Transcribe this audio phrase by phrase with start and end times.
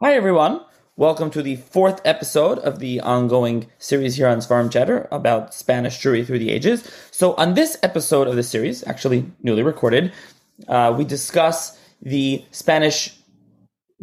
[0.00, 0.60] Hi, everyone.
[0.94, 5.98] Welcome to the fourth episode of the ongoing series here on Seforim Chatter about Spanish
[5.98, 6.88] Jewry through the ages.
[7.10, 10.12] So, on this episode of the series, actually newly recorded,
[10.68, 13.12] uh, we discuss the Spanish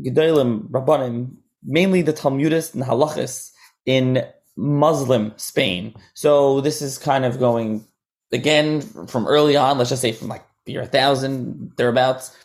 [0.02, 3.52] Gedolim, Rabbanim, mainly the Talmudists and Halachists
[3.86, 4.22] in
[4.58, 5.96] Muslim Spain.
[6.14, 7.88] So, this is kind of going
[8.34, 12.36] again from early on, let's just say from like the year 1000, thereabouts,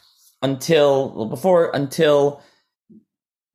[0.40, 2.40] until, well, before, until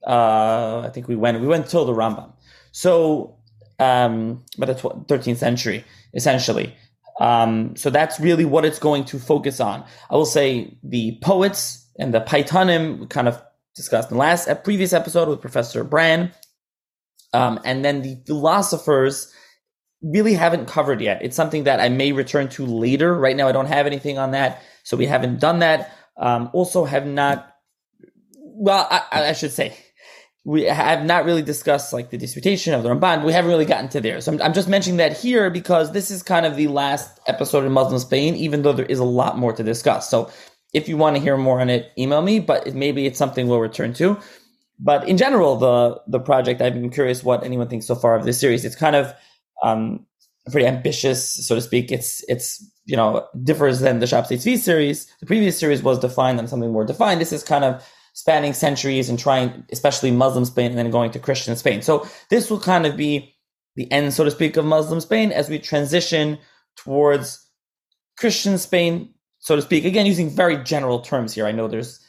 [0.05, 2.31] uh, I think we went we went till the Rambam.
[2.71, 3.38] So,
[3.80, 6.75] um, but the thirteenth century essentially.
[7.20, 9.85] Um, so that's really what it's going to focus on.
[10.09, 13.41] I will say the poets and the Paitanim we kind of
[13.73, 16.31] discussed in the last previous episode with Professor Brann,
[17.33, 19.31] um, and then the philosophers
[20.02, 21.22] really haven't covered yet.
[21.22, 23.17] It's something that I may return to later.
[23.17, 25.91] Right now, I don't have anything on that, so we haven't done that.
[26.17, 27.52] Um, also, have not.
[28.38, 29.75] Well, I, I should say
[30.45, 33.25] we have not really discussed like the disputation of the Ramban.
[33.25, 34.22] We haven't really gotten to there.
[34.22, 37.66] So I'm, I'm, just mentioning that here because this is kind of the last episode
[37.66, 40.08] in Muslim Spain, even though there is a lot more to discuss.
[40.08, 40.30] So
[40.72, 43.47] if you want to hear more on it, email me, but it, maybe it's something
[43.47, 44.19] we'll return to.
[44.80, 48.23] But in general, the, the project, I've been curious what anyone thinks so far of
[48.23, 48.66] this series.
[48.66, 49.14] It's kind of,
[49.64, 50.06] um,
[50.52, 51.91] pretty ambitious, so to speak.
[51.91, 55.12] It's, it's, you know, differs than the Shabbetai Tzvi series.
[55.22, 57.19] The previous series was defined on something more defined.
[57.19, 57.84] This is kind of
[58.16, 61.81] spanning centuries and trying, especially Muslim Spain, and then going to Christian Spain.
[61.81, 63.35] So this will kind of be
[63.75, 66.39] the end, so to speak, of Muslim Spain as we transition
[66.77, 67.45] towards
[68.17, 69.83] Christian Spain, so to speak.
[69.83, 71.45] Again, using very general terms here.
[71.45, 71.99] I know there's,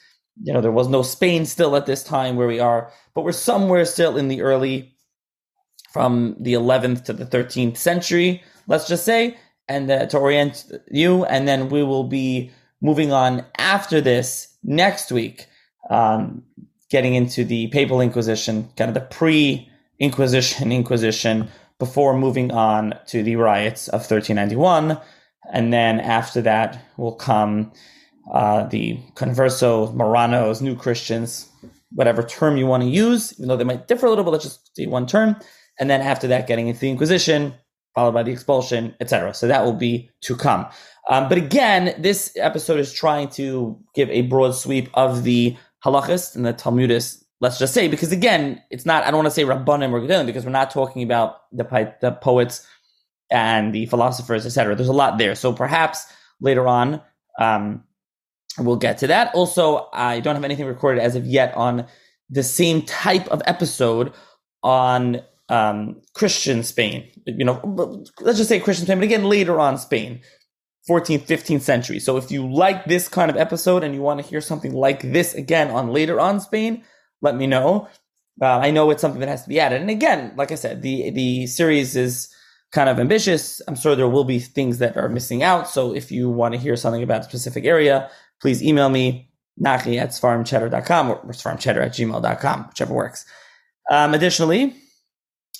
[0.40, 3.32] you know, there was no Spain still at this time where we are, but we're
[3.32, 4.94] somewhere still in the early,
[5.90, 11.24] from the 11th to the 13th century, let's just say, and uh, to orient you.
[11.24, 15.48] And then we will be moving on after this next week
[15.90, 16.42] um,
[16.90, 21.48] getting into the papal inquisition, kind of the pre-inquisition Inquisition
[21.78, 24.98] before moving on to the riots of 1391.
[25.52, 27.72] And then after that will come
[28.32, 31.48] uh, the converso, Marranos, new Christians,
[31.90, 34.44] whatever term you want to use, even though they might differ a little, but let's
[34.44, 35.36] just say one term.
[35.78, 37.54] And then after that, getting into the Inquisition,
[37.94, 39.34] followed by the expulsion, etc.
[39.34, 40.66] So that will be to come.
[41.08, 46.36] Um, but again, this episode is trying to give a broad sweep of the halachist
[46.36, 49.44] and the Talmudist, let's just say, because again, it's not, I don't want to say
[49.44, 52.66] Rabbanim or Gedolim because we're not talking about the, the poets
[53.30, 54.74] and the philosophers, etc.
[54.74, 55.34] There's a lot there.
[55.34, 56.06] So perhaps
[56.40, 57.00] later on,
[57.38, 57.84] um,
[58.58, 59.34] we'll get to that.
[59.34, 61.86] Also, I don't have anything recorded as of yet on
[62.30, 64.12] the same type of episode
[64.62, 67.08] on um, Christian Spain.
[67.26, 70.20] You know, let's just say Christian Spain, but again, later on Spain.
[70.88, 71.98] 14th, 15th century.
[71.98, 75.02] So if you like this kind of episode and you want to hear something like
[75.02, 76.84] this again on later on Spain,
[77.22, 77.88] let me know.
[78.40, 79.80] Uh, I know it's something that has to be added.
[79.80, 82.28] And again, like I said, the the series is
[82.72, 83.62] kind of ambitious.
[83.66, 85.68] I'm sure there will be things that are missing out.
[85.68, 88.10] So if you want to hear something about a specific area,
[88.40, 89.30] please email me,
[89.60, 93.24] nachi at seforimchatter.com or seforimchatter at gmail.com, whichever works.
[93.90, 94.76] Um, additionally,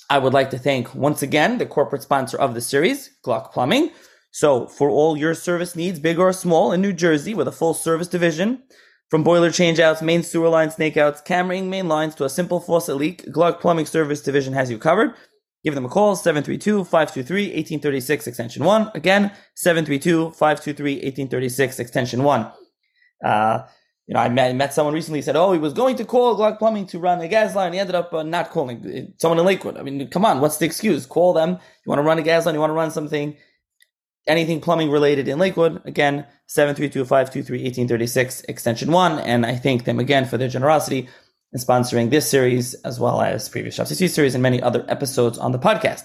[0.09, 3.91] I would like to thank once again the corporate sponsor of the series, Gluck Plumbing,
[4.31, 7.73] so, for all your service needs, big or small, in New Jersey with a full
[7.73, 8.61] service division,
[9.09, 13.31] from boiler changeouts, main sewer line snakeouts, cameraing main lines to a simple faucet leak,
[13.31, 15.13] Gluck Plumbing Service Division has you covered.
[15.63, 18.91] Give them a call, 732-523-1836, extension 1.
[18.95, 19.31] Again,
[19.65, 22.51] 732-523-1836, extension 1.
[23.25, 23.63] Uh,
[24.07, 26.59] you know, I met, met someone recently said, oh, he was going to call Gluck
[26.59, 27.73] Plumbing to run a gas line.
[27.73, 29.77] He ended up uh, not calling someone in Lakewood.
[29.77, 31.05] I mean, come on, what's the excuse?
[31.05, 31.51] Call them.
[31.51, 33.37] You want to run a gas line, you want to run something
[34.27, 39.19] anything plumbing related in Lakewood, again, 732-523-1836, extension 1.
[39.19, 41.07] And I thank them again for their generosity
[41.53, 45.51] in sponsoring this series, as well as previous Shop series and many other episodes on
[45.51, 46.03] the podcast.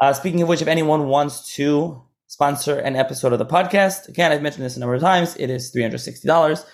[0.00, 4.32] Uh, speaking of which, if anyone wants to sponsor an episode of the podcast, again,
[4.32, 6.64] I've mentioned this a number of times, it is $360.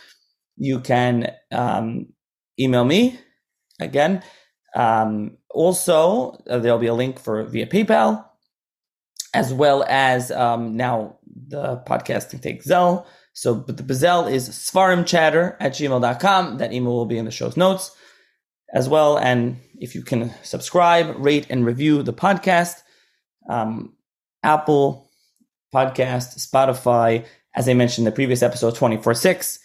[0.56, 2.06] You can um,
[2.58, 3.18] email me
[3.80, 4.22] again.
[4.74, 8.27] Um, also, uh, there'll be a link for via PayPal
[9.34, 13.06] as well as um, now the podcasting take Zelle.
[13.32, 16.58] So, but the Bezel is seforimchatter at gmail.com.
[16.58, 17.94] That email will be in the show's notes
[18.74, 19.16] as well.
[19.16, 22.82] And if you can subscribe, rate, and review the podcast,
[23.48, 23.94] um,
[24.42, 25.10] Apple
[25.72, 27.24] Podcast, Spotify,
[27.54, 29.58] as I mentioned in the previous episode, 24 6.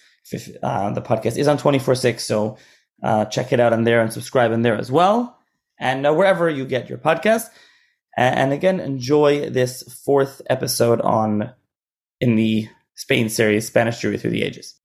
[0.61, 2.23] Uh, the podcast is on 24 6.
[2.23, 2.57] So
[3.01, 5.37] uh, check it out on there and subscribe in there as well.
[5.79, 7.49] And uh, wherever you get your podcast.
[8.15, 11.51] And again, enjoy this fourth episode on
[12.19, 14.79] in the Spain series, Spanish Jewry Through the Ages.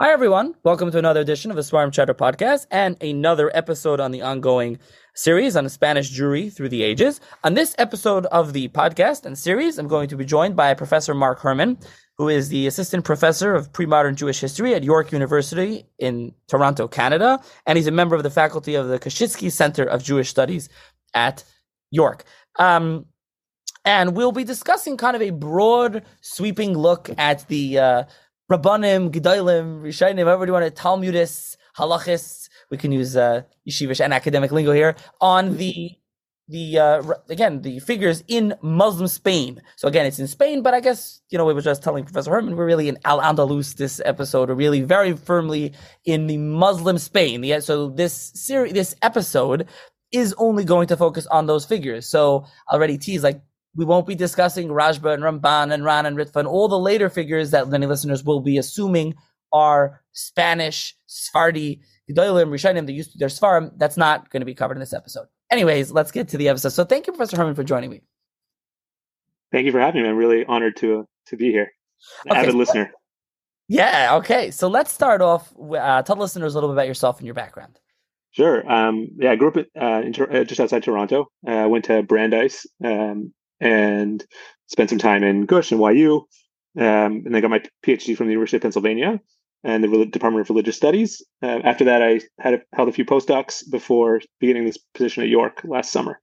[0.00, 0.54] Hi, everyone.
[0.64, 4.78] Welcome to another edition of the Seforim Chatter podcast and another episode on the ongoing
[5.14, 7.20] series on Spanish Jewry through the ages.
[7.44, 11.14] On this episode of the podcast and series, I'm going to be joined by Professor
[11.14, 11.78] Marc Herman,
[12.16, 17.38] who is the assistant professor of pre-modern Jewish history at York University in Toronto, Canada,
[17.66, 20.68] and he's a member of the faculty of the Koschitzky Center of Jewish Studies
[21.14, 21.44] at
[21.90, 22.24] York.
[22.58, 23.06] Um,
[23.84, 28.04] and we'll be discussing kind of a broad, sweeping look at the uh,
[28.50, 34.12] Rabbanim, Gedolim, Rishonim, however you want to, Talmudists, Halachis, we can use uh, yeshivish and
[34.12, 35.96] academic lingo here, on the
[36.48, 39.62] the uh, again the figures in Muslim Spain.
[39.76, 42.32] So again, it's in Spain, but I guess you know we were just telling Professor
[42.32, 44.48] Herman we're really in Al Andalus this episode.
[44.48, 45.72] We're really very firmly
[46.04, 47.44] in the Muslim Spain.
[47.44, 49.68] Yeah, so this series, this episode
[50.12, 52.06] is only going to focus on those figures.
[52.06, 53.40] So already tease like
[53.76, 57.08] we won't be discussing Rashba and Ramban and Ran and Ritva and all the later
[57.08, 59.14] figures that many listeners will be assuming
[59.52, 61.80] are Spanish, Sephardi,
[62.10, 63.72] Gedolim, Rishonim, they used to their Svarim.
[63.76, 65.26] That's not going to be covered in this episode.
[65.50, 66.70] Anyways, let's get to the episode.
[66.70, 68.02] So thank you, Professor Herman, for joining me.
[69.52, 70.08] Thank you for having me.
[70.08, 71.72] I'm really honored to to be here.
[72.26, 72.92] Okay, avid so listener.
[73.68, 74.16] Yeah.
[74.16, 74.50] Okay.
[74.50, 75.52] So let's start off.
[75.58, 77.78] Uh, tell listeners a little bit about yourself and your background.
[78.32, 78.70] Sure.
[78.70, 81.30] Um, yeah, I grew up uh, in, uh, just outside Toronto.
[81.46, 84.24] Uh, went to Brandeis, um, and
[84.68, 86.26] spent some time in Gush and YU,
[86.78, 89.20] um, and then got my PhD from the University of Pennsylvania
[89.64, 91.22] and the Department of Religious Studies.
[91.42, 95.28] Uh, after that, I had a, held a few postdocs before beginning this position at
[95.28, 96.20] York last summer.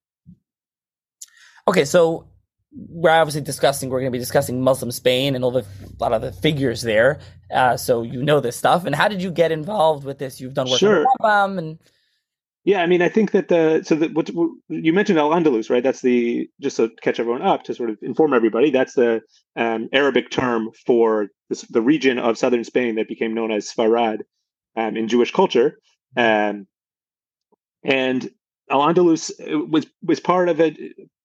[1.67, 2.27] Okay, so
[2.71, 6.13] we're obviously discussing we're going to be discussing Muslim Spain and all the a lot
[6.13, 7.19] of the figures there.
[7.53, 8.85] Uh, so you know this stuff.
[8.85, 10.39] And how did you get involved with this?
[10.39, 11.05] You've done work sure.
[11.19, 11.79] on and
[12.67, 15.69] yeah, I mean, I think that the so that what, what, you mentioned Al Andalus,
[15.69, 15.81] right?
[15.81, 18.71] That's the just to catch everyone up to sort of inform everybody.
[18.71, 19.21] That's the
[19.55, 24.17] um, Arabic term for this, the region of southern Spain that became known as Sfarad
[24.75, 25.79] um, in Jewish culture,
[26.17, 26.67] um,
[27.85, 28.29] and
[28.69, 30.77] Al Andalus uh, was was part of it.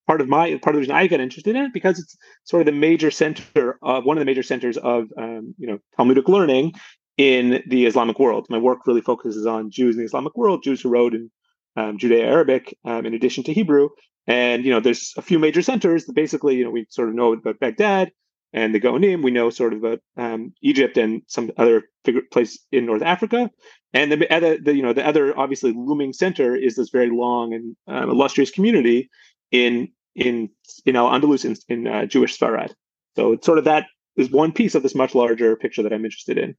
[0.07, 2.15] Part of my part of the reason I got interested in it because it's
[2.45, 5.79] sort of the major center of one of the major centers of um, you know
[5.97, 6.71] Talmudic learning
[7.17, 8.47] in the Islamic world.
[8.49, 11.29] My work really focuses on Jews in the Islamic world, Jews who wrote in
[11.75, 13.89] um, Judeo-Arabic, um, in addition to Hebrew.
[14.25, 17.15] And you know, there's a few major centers that basically, you know, we sort of
[17.15, 18.11] know about Baghdad
[18.53, 19.23] and the Gaonim.
[19.23, 23.49] We know sort of about um, Egypt and some other figure, place in North Africa.
[23.93, 27.53] And the, the, the, you know the other obviously looming center is this very long
[27.53, 29.09] and um, illustrious community
[29.51, 30.49] in in
[30.85, 32.73] in Al Andalus in, in uh, Jewish Sfarad.
[33.15, 36.05] So it's sort of that is one piece of this much larger picture that I'm
[36.05, 36.55] interested in.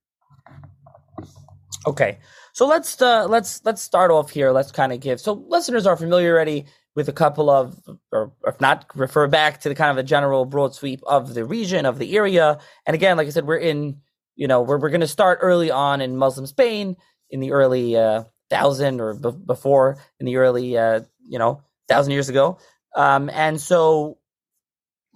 [1.87, 2.19] Okay,
[2.52, 4.52] so let's uh, let's let's start off here.
[4.52, 7.76] Let's kind of give so listeners are familiar already with a couple of,
[8.12, 11.44] or if not, refer back to the kind of a general broad sweep of the
[11.44, 12.58] region of the area.
[12.87, 14.00] And again, like I said, we're in
[14.37, 16.96] you know we're we're going to start early on in Muslim Spain
[17.31, 22.12] in the early uh, thousand or b- before in the early uh, you know thousand
[22.12, 22.58] years ago.
[22.96, 24.19] Um, and so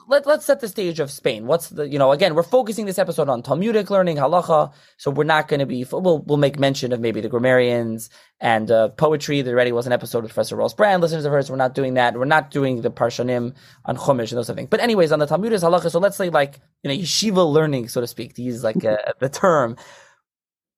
[0.08, 1.46] let, let's set the stage of Spain.
[1.46, 4.72] What's the, you know, again, we're focusing this episode on Talmudic learning, halacha.
[4.96, 8.08] So we're not going to be, we'll, we'll make mention of maybe the grammarians
[8.40, 9.43] and uh, poetry.
[9.43, 11.50] There already was an episode with Professor Ross Brann, listeners of hers.
[11.50, 12.16] We're not doing that.
[12.16, 14.69] We're not doing the Parshanim on Chumash and those things.
[14.70, 18.00] But anyways, on the Talmudic halacha, so let's say like, you know, yeshiva learning, so
[18.00, 19.76] to speak, to use like uh, the term.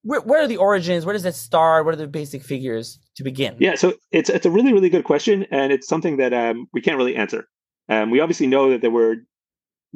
[0.03, 1.05] Where, where, are the origins?
[1.05, 1.85] Where does it start?
[1.85, 3.57] What are the basic figures to begin?
[3.61, 6.81] Yeah, so it's it's a really really good question, and it's something that um, we
[6.81, 7.47] can't really answer.
[7.91, 9.17] Um, we obviously know that there were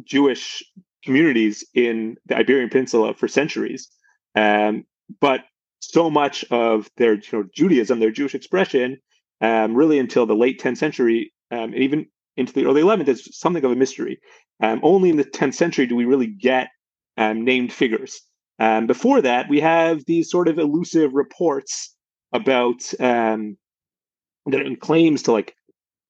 [0.02, 0.62] Jewish
[1.04, 3.88] communities in the Iberian Peninsula for centuries,
[4.34, 4.84] um,
[5.20, 5.40] but
[5.78, 8.98] so much of their you know, Judaism, their Jewish expression,
[9.40, 13.28] um, really until the late 10th century, um, and even into the early 11th, is
[13.38, 14.18] something of a mystery.
[14.60, 16.68] Um, only in the 10th century do we really get
[17.16, 18.20] um, named figures.
[18.58, 21.94] Before that, we have these sort of elusive reports
[22.32, 25.54] about that claims to like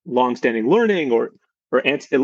[0.07, 1.31] longstanding learning or
[1.75, 1.83] or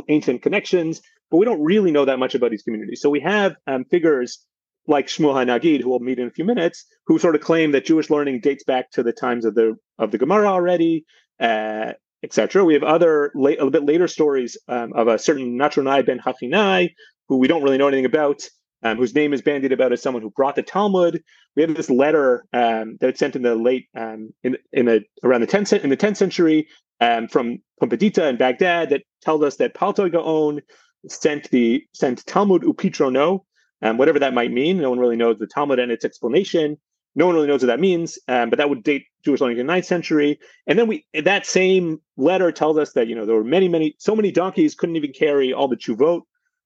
[0.09, 3.01] ancient connections, but we don't really know that much about these communities.
[3.01, 4.45] So we have um, figures
[4.87, 7.85] like Shmuel HaNagid, who we'll meet in a few minutes, who sort of claim that
[7.85, 11.05] Jewish learning dates back to the times of the of the Gemara already,
[11.39, 11.93] uh,
[12.23, 12.65] etc.
[12.65, 16.19] We have other late, a little bit later stories um, of a certain Natronai ben
[16.19, 16.91] Hachinai,
[17.29, 18.43] who we don't really know anything about,
[18.83, 21.23] um, whose name is bandied about as someone who brought the Talmud.
[21.57, 25.43] We have this letter um, that sent in the late um, in in the around
[25.43, 26.69] the tenth in the tenth century
[27.01, 30.61] um, from Pumbedita in Baghdad that tells us that Paltoi Gaon
[31.09, 33.41] sent the sent Talmud Upitrono,
[33.83, 34.79] um, whatever that might mean.
[34.79, 36.77] No one really knows the Talmud and its explanation.
[37.17, 39.63] No one really knows what that means, um, but that would date Jewish learning to
[39.65, 40.39] the ninth century.
[40.67, 43.97] And then we that same letter tells us that you know there were many, many,
[43.99, 46.23] so many donkeys couldn't even carry all the tshuvot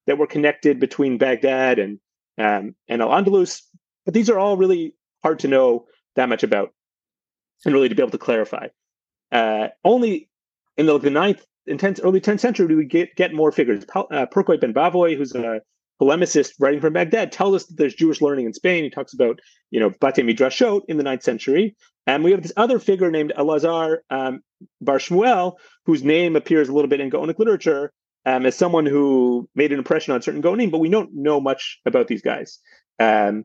[0.06, 1.98] that were connected between Baghdad and
[2.38, 3.62] um, and Al Andalus.
[4.04, 5.86] but these are all really hard to know
[6.16, 6.72] that much about
[7.64, 8.68] and really to be able to clarify.
[9.32, 10.28] Uh, only
[10.76, 13.84] in the, the ninth and tenth, early 10th century do we get, get more figures.
[13.94, 15.60] Uh, ben Baboi, who's a
[16.00, 18.84] polemicist writing from Baghdad, tells us that there's Jewish learning in Spain.
[18.84, 21.74] He talks about, you know, Bate Midrashot in the ninth century.
[22.06, 24.40] And we have this other figure named Elazar um,
[24.80, 25.54] Bar Shmuel,
[25.86, 27.92] whose name appears a little bit in Gaonic literature
[28.26, 31.80] um, as someone who made an impression on certain Gaonim, but we don't know much
[31.86, 32.58] about these guys.
[32.98, 33.44] Um,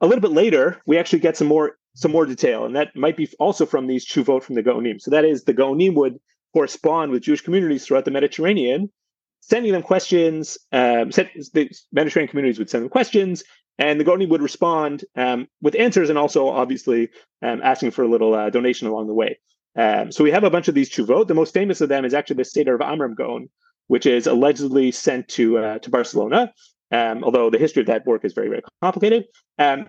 [0.00, 3.16] a little bit later, we actually get some more some more detail, and that might
[3.16, 5.00] be also from these Tshuvot from the Gaonim.
[5.00, 6.18] So that is the Gaonim would
[6.52, 8.90] correspond with Jewish communities throughout the Mediterranean,
[9.40, 10.58] sending them questions.
[10.72, 13.44] Um, the Mediterranean communities would send them questions,
[13.78, 17.10] and the Gaonim would respond um, with answers, and also obviously
[17.42, 19.38] um, asking for a little uh, donation along the way.
[19.76, 21.28] Um, so we have a bunch of these Tshuvot.
[21.28, 23.48] The most famous of them is actually the Seder of Amram Gaon,
[23.88, 26.52] which is allegedly sent to uh, to Barcelona.
[26.90, 29.26] Um, although the history of that work is very very complicated.
[29.58, 29.86] Um,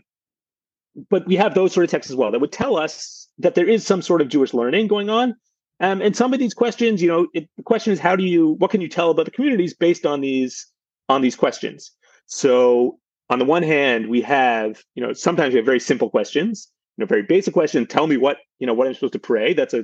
[1.10, 3.68] but we have those sort of texts as well that would tell us that there
[3.68, 5.36] is some sort of Jewish learning going on.
[5.82, 8.52] Um, and some of these questions, you know, it, the question is how do you
[8.60, 10.68] what can you tell about the communities based on these
[11.10, 11.92] on these questions?
[12.28, 13.00] So
[13.30, 17.04] on the one hand, we have, you know, sometimes we have very simple questions, you
[17.04, 17.86] know, very basic question.
[17.86, 19.54] Tell me what, you know, what I'm supposed to pray.
[19.54, 19.84] That's a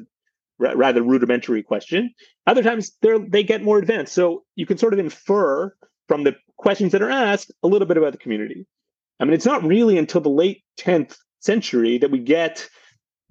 [0.63, 2.13] r- rather rudimentary question.
[2.48, 4.13] Other times they they get more advanced.
[4.13, 5.74] So you can sort of infer
[6.08, 8.65] from the questions that are asked a little bit about the community.
[9.20, 12.68] I mean, it's not really until the late 10th century that we get,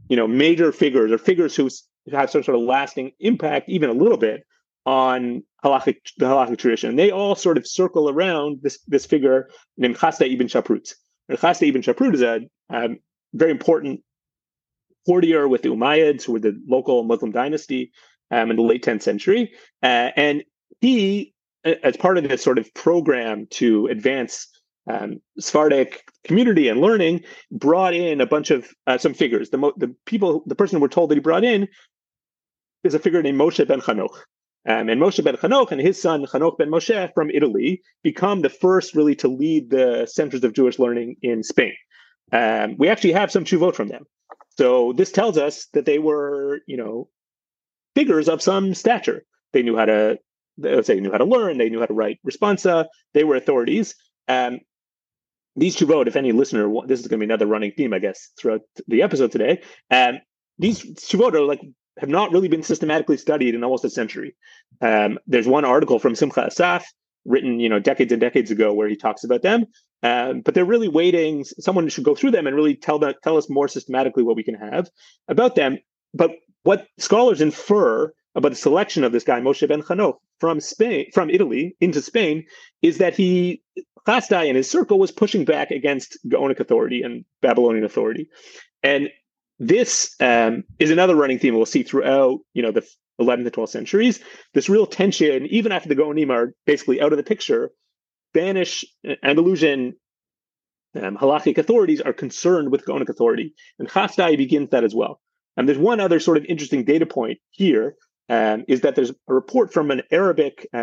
[0.08, 1.68] you know, major figures or figures who
[2.12, 4.44] have some sort of lasting impact, even a little bit,
[4.86, 6.96] on halachic, the halachic tradition.
[6.96, 10.94] They all sort of circle around this this figure named Chasdai ibn Shaprut.
[11.28, 12.98] And Chasdai ibn Shaprut is a um,
[13.34, 14.00] very important
[15.06, 17.92] courtier with the Umayyads, who were the local Muslim dynasty
[18.30, 19.52] um, in the late 10th century.
[19.82, 20.44] Uh, and
[20.80, 24.46] he, as part of this sort of program to advance
[24.88, 29.50] um, Sephardic community and learning, brought in a bunch of uh, some figures.
[29.50, 31.68] The mo- the people, the person we're told that he brought in
[32.82, 34.16] is a figure named Moshe ben Chanoch.
[34.68, 38.48] Um, and Moshe ben Chanoch and his son Chanoch ben Moshe from Italy become the
[38.48, 41.74] first really to lead the centers of Jewish learning in Spain.
[42.32, 44.04] Um, we actually have some tshuvot from them.
[44.60, 47.08] So this tells us that they were, you know,
[47.94, 49.24] figures of some stature.
[49.54, 50.18] They knew how to,
[50.82, 51.56] say, knew how to learn.
[51.56, 52.84] They knew how to write responsa.
[53.14, 53.94] They were authorities.
[54.28, 54.58] Um,
[55.56, 58.32] these tshuvot, if any listener, this is going to be another running theme, I guess,
[58.38, 59.62] throughout the episode today.
[59.90, 60.18] Um,
[60.58, 61.62] these Tshuvot are like
[61.98, 64.36] have not really been systematically studied in almost a century.
[64.82, 66.84] Um, there's one article from Simcha Asaf
[67.24, 69.64] written, you know, decades and decades ago where he talks about them.
[70.02, 71.44] Um, but they're really waiting.
[71.44, 74.42] Someone should go through them and really tell them, tell us more systematically what we
[74.42, 74.88] can have
[75.28, 75.78] about them.
[76.14, 81.06] But what scholars infer about the selection of this guy Moshe ben Chanoch from Spain,
[81.12, 82.44] from Italy into Spain,
[82.82, 83.62] is that he
[84.06, 88.28] Chasdai and his circle was pushing back against Gaonic authority and Babylonian authority,
[88.82, 89.10] and
[89.58, 92.86] this um, is another running theme we'll see throughout you know the
[93.20, 94.20] 11th and 12th centuries.
[94.54, 97.70] This real tension, even after the Gaonim are basically out of the picture,
[98.32, 98.84] Spanish,
[99.22, 99.94] Andalusian,
[101.00, 105.20] um, halachic authorities are concerned with Gaonic authority, and Chasdai begins that as well.
[105.56, 107.96] And there's one other sort of interesting data point here
[108.28, 110.76] um, is that there's a report from an Arabic, uh,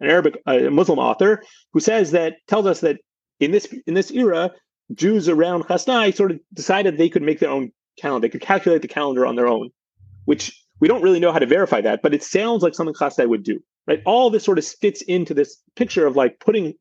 [0.00, 2.98] an Arabic uh, Muslim author who says that tells us that
[3.38, 4.50] in this in this era,
[4.92, 8.26] Jews around Chasdai sort of decided they could make their own calendar.
[8.26, 9.70] They could calculate the calendar on their own,
[10.24, 13.28] which we don't really know how to verify that, but it sounds like something Chasdai
[13.28, 13.60] would do.
[13.86, 14.02] Right?
[14.04, 16.74] All this sort of fits into this picture of like putting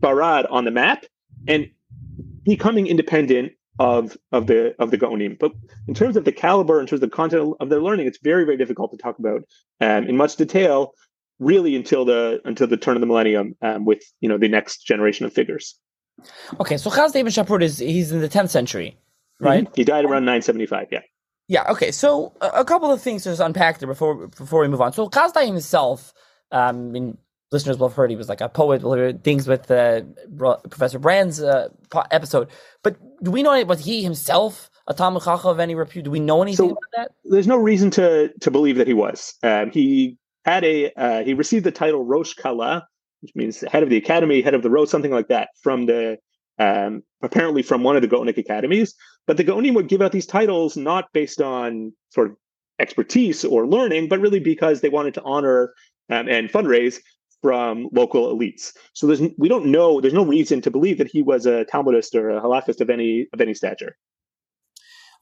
[0.00, 1.04] Sfarad on the map
[1.48, 1.70] and
[2.44, 5.38] becoming independent of of the of the Gaonim.
[5.38, 5.52] But
[5.88, 8.44] in terms of the caliber, in terms of the content of their learning, it's very
[8.44, 9.42] very difficult to talk about
[9.80, 10.92] um, in much detail,
[11.38, 14.84] really until the until the turn of the millennium um, with you know the next
[14.84, 15.78] generation of figures.
[16.60, 18.96] Okay, so Chasdai ibn Shaprut is he's in the 10th century,
[19.40, 19.64] right?
[19.64, 19.74] Mm-hmm.
[19.74, 20.88] He died around 975.
[20.92, 21.00] Yeah.
[21.48, 21.70] Yeah.
[21.70, 21.90] Okay.
[21.90, 24.92] So a, a couple of things to just unpack there before before we move on.
[24.92, 26.14] So Chasdai himself,
[26.52, 27.18] um, I mean,
[27.54, 28.82] listeners will have heard he was like a poet,
[29.22, 30.02] things with uh,
[30.68, 31.68] Professor Brann's uh,
[32.10, 32.48] episode.
[32.82, 36.04] But do we know was he himself a Talmud Chacham of any repute?
[36.04, 37.12] Do we know anything so about that?
[37.24, 39.34] There's no reason to to believe that he was.
[39.42, 42.86] Um, he had a uh, he received the title Rosh Kala,
[43.22, 46.18] which means head of the academy, head of the road, something like that, from the
[46.58, 48.94] um, apparently from one of the Gaonic academies.
[49.26, 52.36] But the Gaonim would give out these titles not based on sort of
[52.80, 55.72] expertise or learning, but really because they wanted to honor
[56.10, 56.98] um, and fundraise
[57.44, 58.72] from local elites.
[58.94, 60.00] So there's we don't know.
[60.00, 63.26] There's no reason to believe that he was a Talmudist or a halachist of any
[63.34, 63.98] of any stature.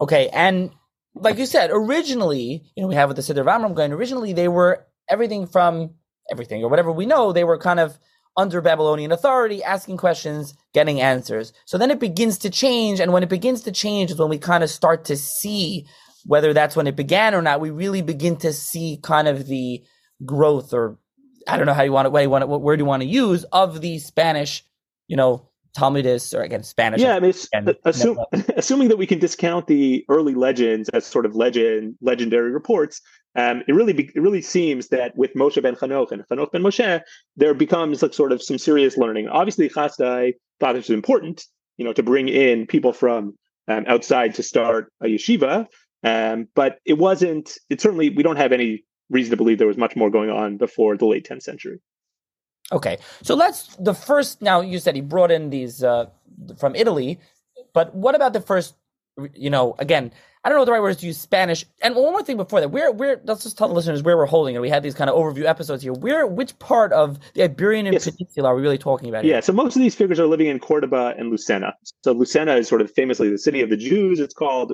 [0.01, 0.71] Okay, and
[1.17, 3.91] like you said, originally, you know, we have with the Siddur Amram Gaon.
[3.91, 5.95] Originally, they were everything from
[6.31, 7.33] everything or whatever we know.
[7.33, 7.99] They were kind of
[8.37, 11.53] under Babylonian authority, asking questions, getting answers.
[11.65, 13.01] So then it begins to change.
[13.01, 15.89] And when it begins to change is when we kind of start to see
[16.25, 17.61] whether that's when it began or not.
[17.61, 19.83] We really begin to see kind of the
[20.25, 20.99] growth or
[21.49, 23.03] I don't know how you want it, what you want it, what word you want
[23.03, 24.65] to use of the Spanish,
[25.09, 27.01] you know, Talmudists or again Spanish.
[27.01, 28.19] Yeah, I mean, again, assume,
[28.57, 33.01] assuming that we can discount the early legends as sort of legend legendary reports,
[33.37, 36.63] um, it really be, it really seems that with Moshe ben Chanoch and Chanoch ben
[36.63, 37.01] Moshe,
[37.37, 39.29] there becomes like sort of some serious learning.
[39.29, 41.47] Obviously, Chasdai thought it was important,
[41.79, 43.35] you know, to bring in people from
[43.69, 45.67] um, outside to start a yeshiva,
[46.05, 47.57] um, but it wasn't.
[47.71, 50.57] It certainly we don't have any reason to believe there was much more going on
[50.57, 51.81] before the late 10th century.
[52.71, 54.41] Okay, so let's the first.
[54.41, 56.07] Now you said he brought in these uh,
[56.59, 57.19] from Italy,
[57.75, 58.75] but what about the first?
[59.35, 60.11] You know, again,
[60.45, 61.65] I don't know the right words to use Spanish.
[61.83, 64.27] And one more thing before that, where where let's just tell the listeners where we're
[64.27, 64.61] holding it.
[64.61, 65.93] We had these kind of overview episodes here.
[65.93, 68.09] Where which part of the Iberian yes.
[68.11, 69.25] Peninsula are we really talking about?
[69.25, 69.35] Here?
[69.35, 71.75] Yeah, so most of these figures are living in Cordoba and Lucena.
[72.03, 74.19] So Lucena is sort of famously the city of the Jews.
[74.19, 74.73] It's called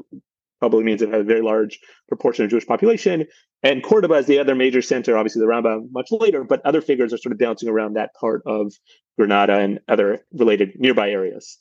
[0.58, 3.26] probably means it has a very large proportion of Jewish population.
[3.62, 7.12] And Cordoba is the other major center, obviously the Rambam much later, but other figures
[7.12, 8.72] are sort of bouncing around that part of
[9.16, 11.58] Granada and other related nearby areas.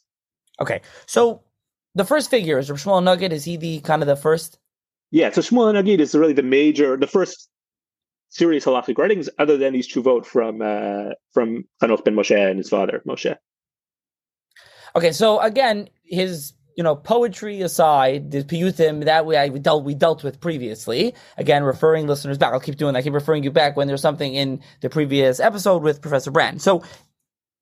[0.59, 0.81] Okay.
[1.05, 1.43] So
[1.95, 3.31] the first figure is Shmuel Nagid.
[3.31, 4.59] Is he the kind of the first?
[5.11, 5.31] Yeah.
[5.31, 7.49] So Shmuel Nagid is really the major, the first
[8.29, 12.69] serious halachic writings other than these Tshuvot from, uh, from Hanoch ben Moshe and his
[12.69, 13.35] father, Moshe.
[14.95, 15.11] Okay.
[15.11, 19.95] So again, his you know, poetry aside, the piyutim that we I, we dealt we
[19.95, 21.15] dealt with previously.
[21.37, 22.53] Again, referring listeners back.
[22.53, 22.99] I'll keep doing that.
[22.99, 26.59] I keep referring you back when there's something in the previous episode with Professor Brann.
[26.59, 26.83] So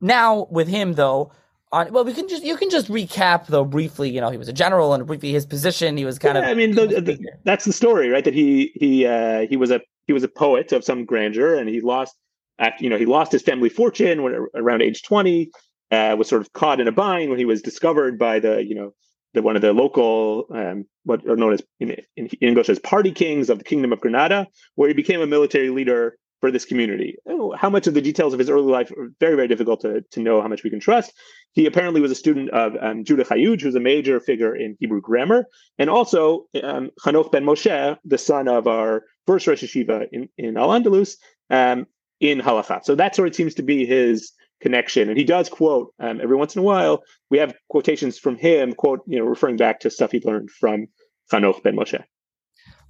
[0.01, 1.31] now with him though,
[1.71, 4.09] on well, we can just you can just recap though briefly.
[4.09, 5.95] You know, he was a general and briefly his position.
[5.95, 6.49] He was kind yeah, of.
[6.49, 8.25] I mean, the, the, that's the story, right?
[8.25, 11.69] That he he uh, he was a he was a poet of some grandeur, and
[11.69, 12.15] he lost.
[12.57, 15.51] After, you know, he lost his family fortune when around age twenty.
[15.91, 18.73] Uh, was sort of caught in a bind when he was discovered by the you
[18.73, 18.91] know
[19.35, 23.11] the, one of the local, um, what are known as in, in, English as party
[23.11, 27.15] kings of the Kingdom of Granada, where he became a military leader for this community.
[27.27, 30.01] Oh, how much of the details of his early life are very, very difficult to,
[30.11, 31.13] to know how much we can trust.
[31.53, 35.01] He apparently was a student of um, Judah Chayuj, who's a major figure in Hebrew
[35.01, 35.45] grammar,
[35.77, 40.69] and also um, ben Moshe, the son of our first Rosh Yeshiva in, in Al
[40.69, 41.15] Andalus,
[41.49, 41.87] um,
[42.19, 42.83] in Halakha.
[42.83, 44.31] So that sort of seems to be his
[44.65, 45.09] connection.
[45.09, 47.03] And he does quote um, every once in a while.
[47.29, 50.87] We have quotations from him, quote, you know, referring back to stuff he learned from
[51.31, 52.03] Chanoch ben Moshe.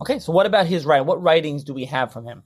[0.02, 1.06] Okay, so what about his writing?
[1.06, 2.44] What writings do we have from him?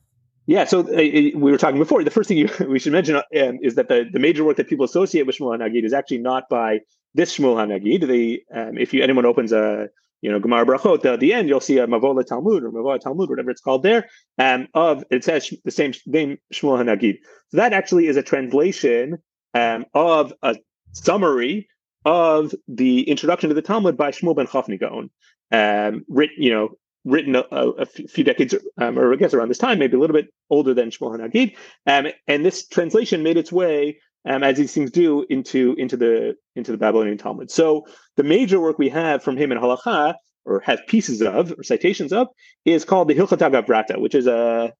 [0.48, 2.04] Yeah, so uh, we were talking before.
[2.04, 3.24] The first thing you, we should mention um,
[3.62, 6.50] is that the, the major work that people associate with Shmuel HaNagid is actually not
[6.50, 6.80] by
[7.14, 8.08] this Shmuel HaNagid.
[8.08, 9.90] The um, if you anyone opens a
[10.22, 13.30] you know, Gemara Brachot, at the end, you'll see a Mavola Talmud or Mavola Talmud,
[13.30, 17.20] whatever it's called there, um, of, it says the same name, Shmuel HaNagid.
[17.50, 19.18] So that actually is a translation
[19.54, 20.58] um, of a
[20.92, 21.68] summary
[22.06, 25.10] of the introduction to the Talmud by Shmuel ben Chofni Gaon,
[25.52, 26.70] um, written, you know,
[27.06, 30.16] written a, a few decades, um, or I guess around this time, maybe a little
[30.16, 31.56] bit older than Shmuel HaNagid.
[31.88, 36.36] Um, and this translation made its way um, as these things do into into the
[36.56, 37.52] into the Babylonian Talmud.
[37.52, 37.86] So
[38.18, 42.14] the major work we have from him in Halacha, or have pieces of or citations
[42.14, 42.28] of,
[42.66, 44.74] is called the Hilchot Gavrata, which is a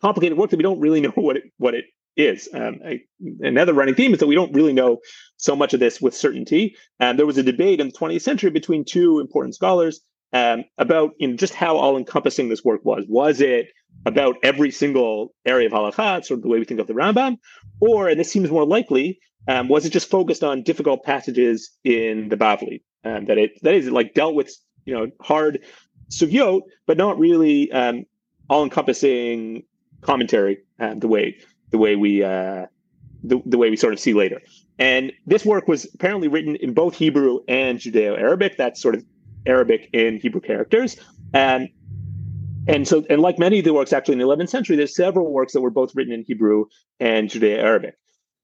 [0.00, 2.48] complicated work that we don't really know what it what it is.
[2.52, 3.00] Um, I,
[3.40, 4.98] another running theme is that we don't really know
[5.36, 6.76] so much of this with certainty.
[6.98, 10.00] Um, there was a debate in the 20th century between two important scholars
[10.32, 13.04] um, about you know, just how all encompassing this work was.
[13.08, 13.68] Was it
[14.06, 17.36] about every single area of halakha, sort of the way we think of the Rambam,
[17.80, 22.28] or and this seems more likely, um, was it just focused on difficult passages in
[22.28, 22.82] the Bavli?
[23.04, 25.60] Um, that it that is like dealt with you know hard
[26.10, 28.04] sugyot, but not really um,
[28.48, 29.64] all encompassing
[30.02, 31.36] commentary um, the way
[31.70, 32.66] the way we uh,
[33.22, 34.40] the, the way we sort of see later.
[34.78, 38.56] And this work was apparently written in both Hebrew and Judeo Arabic.
[38.56, 39.04] That's sort of
[39.46, 40.96] Arabic in Hebrew characters.
[41.32, 41.68] And
[42.68, 45.32] and so, and like many of the works actually in the 11th century, there's several
[45.32, 46.66] works that were both written in Hebrew
[47.00, 47.94] and Judeo Arabic.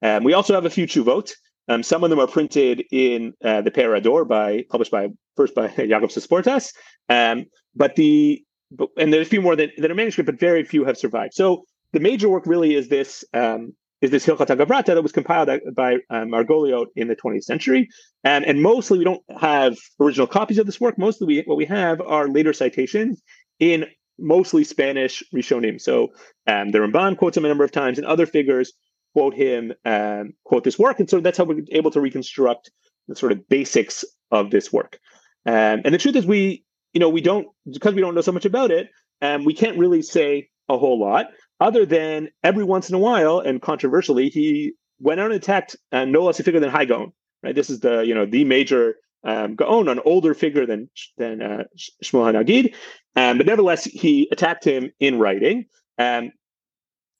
[0.02, 1.32] Um, we also have a few tshuvot.
[1.68, 5.68] Um, some of them are printed in uh, the Perador by published by first by
[5.76, 6.72] Jacob Sosportas.
[7.08, 10.64] Um, but the but, and there's a few more that, that are manuscript, but very
[10.64, 11.34] few have survived.
[11.34, 15.48] So the major work really is this um, is this Hilchot Gavrata that was compiled
[15.74, 17.88] by um, Margoliot in the 20th century.
[18.24, 20.98] And, and mostly we don't have original copies of this work.
[20.98, 23.22] Mostly we, what we have are later citations
[23.58, 23.86] in
[24.18, 25.80] mostly Spanish Rishonim.
[25.80, 26.08] So
[26.46, 28.72] um, the Ramban quotes him a number of times, and other figures
[29.14, 31.00] quote him, um, quote this work.
[31.00, 32.70] And so that's how we're able to reconstruct
[33.08, 34.98] the sort of basics of this work.
[35.46, 38.32] Um, and the truth is, we, you know, we don't, because we don't know so
[38.32, 38.90] much about it,
[39.22, 41.26] um, we can't really say a whole lot.
[41.60, 46.04] Other than every once in a while, and controversially, he went out and attacked uh,
[46.04, 47.12] no less a figure than Hai Gaon.
[47.42, 51.42] Right, this is the you know the major um, Gaon, an older figure than than
[51.42, 51.64] uh,
[52.04, 52.74] Shmuel Nagid,
[53.14, 55.66] um, but nevertheless he attacked him in writing,
[55.98, 56.32] um,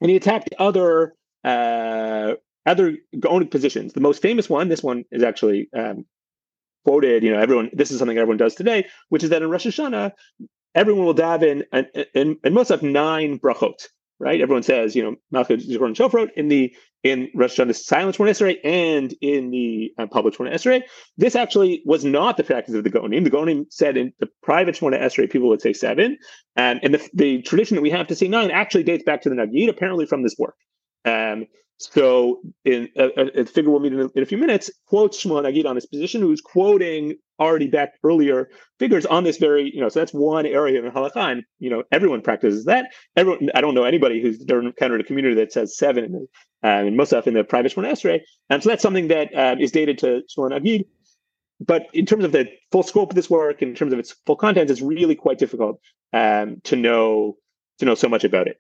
[0.01, 2.35] and he attacked other uh,
[2.67, 3.93] other Gaonic positions.
[3.93, 6.05] The most famous one, this one is actually um,
[6.85, 7.23] quoted.
[7.23, 7.71] You know, everyone.
[7.73, 10.13] This is something everyone does today, which is that in Rosh Hashanah,
[10.75, 13.87] everyone will daven and and, and most of nine brachot.
[14.19, 18.31] Right, everyone says, you know, Malchut Zikron wrote in the in Rosh Hashanah Silence One
[18.31, 20.83] Esrei and in the uh, public Shemona Esrei.
[21.19, 23.25] This actually was not the practice of the Gaonim.
[23.25, 26.17] The Gaonim said in the private One Esrei, people would say seven,
[26.57, 29.29] um, and the, the tradition that we have to say nine actually dates back to
[29.29, 30.57] the Nagid, apparently from this work.
[31.05, 31.45] Um,
[31.79, 35.43] so, in a, a, figure we'll meet in a, in a, few minutes, quotes Shmuel
[35.43, 39.91] Nagid on his position, who's quoting already back earlier figures on this very, you know,
[39.91, 42.87] so that's one area of halakha, and you know, everyone practices that.
[43.15, 46.87] Everyone, I don't know anybody who's encountered a community that says seven in the, um,
[46.87, 49.99] in Musaf in the private Shemona Esrei, and so that's something that um, is dated
[49.99, 50.87] to Shmuel Nagid.
[51.61, 54.37] But in terms of the full scope of this work, in terms of its full
[54.37, 55.79] contents, it's really quite difficult
[56.15, 57.37] um, to know
[57.81, 58.59] to know so much about it.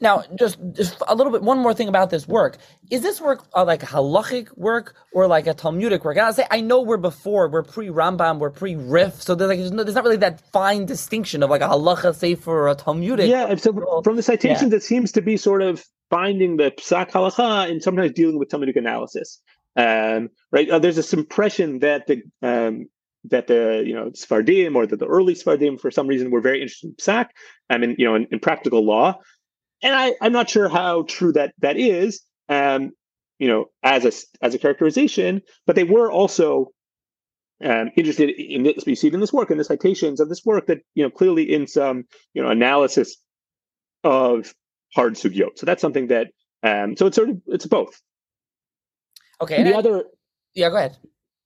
[0.00, 2.58] Now, just, just a little bit, one more thing about this work.
[2.90, 6.16] Is this work uh, like a halachic work or like a Talmudic work?
[6.16, 9.48] And I'll say, I know we're before, we're pre Rambam, we're pre Rif, so there's,
[9.48, 12.68] like, there's, no, there's, not really that fine distinction of like a halacha sefer or
[12.68, 13.28] a Talmudic.
[13.28, 14.76] Yeah, so from the citations, yeah.
[14.76, 18.76] it seems to be sort of finding the psak halacha and sometimes dealing with Talmudic
[18.76, 19.40] analysis.
[19.76, 20.68] Um, right?
[20.70, 22.88] Uh, there's this impression that the um,
[23.30, 26.60] that the you know Sfardim or that the early Sfardim for some reason were very
[26.62, 27.28] interested in psak,
[27.68, 29.20] I mean you know in, in practical law,
[29.82, 32.22] and I, I'm not sure how true that that is.
[32.48, 32.92] Um,
[33.38, 34.12] you know, as a
[34.44, 36.72] as a characterization, but they were also
[37.62, 38.86] um, interested in this.
[38.86, 41.10] We see it in this work, in the citations of this work, that you know
[41.10, 43.16] clearly in some you know analysis
[44.04, 44.54] of
[44.94, 45.58] hard sugyot.
[45.58, 46.28] So that's something that.
[46.62, 48.00] Um, so it's sort of it's both.
[49.40, 49.62] Okay.
[49.62, 50.04] the I, other.
[50.54, 50.96] Yeah, go ahead.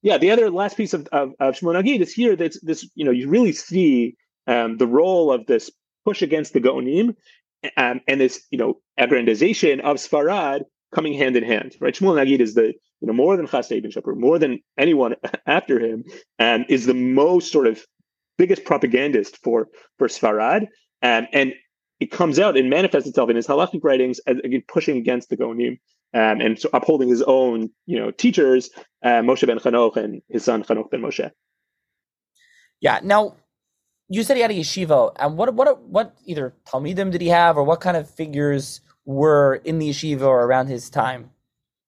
[0.03, 2.37] Yeah, the other last piece of of, of Shmuel Nagid is here.
[2.37, 2.89] That's this.
[2.95, 4.17] You know, you really see
[4.47, 5.71] um, the role of this
[6.05, 7.15] push against the Gaonim
[7.77, 10.63] um, and this you know aggrandization of Sfarad
[10.95, 11.95] coming hand in hand, right?
[11.95, 12.67] Shmuel Nagid is the
[13.01, 15.15] you know more than Chasdei ibn Shapur, more than anyone
[15.47, 16.05] after him,
[16.39, 17.85] and is the most sort of
[18.39, 19.69] biggest propagandist for
[19.99, 20.63] for Sfarad,
[21.03, 21.55] um, and
[22.01, 25.37] it comes out and manifests itself in his halachic writings as again pushing against the
[25.37, 25.79] Gaonim
[26.13, 28.71] um, and so upholding his own you know teachers,
[29.05, 31.31] uh, Moshe ben Chanoch and his son Chanoch ben Moshe.
[32.81, 33.01] Yeah.
[33.03, 33.37] Now,
[34.11, 37.57] you said he had a yeshiva, and what what what either talmidim did he have,
[37.57, 41.31] or what kind of figures were in the yeshiva or around his time?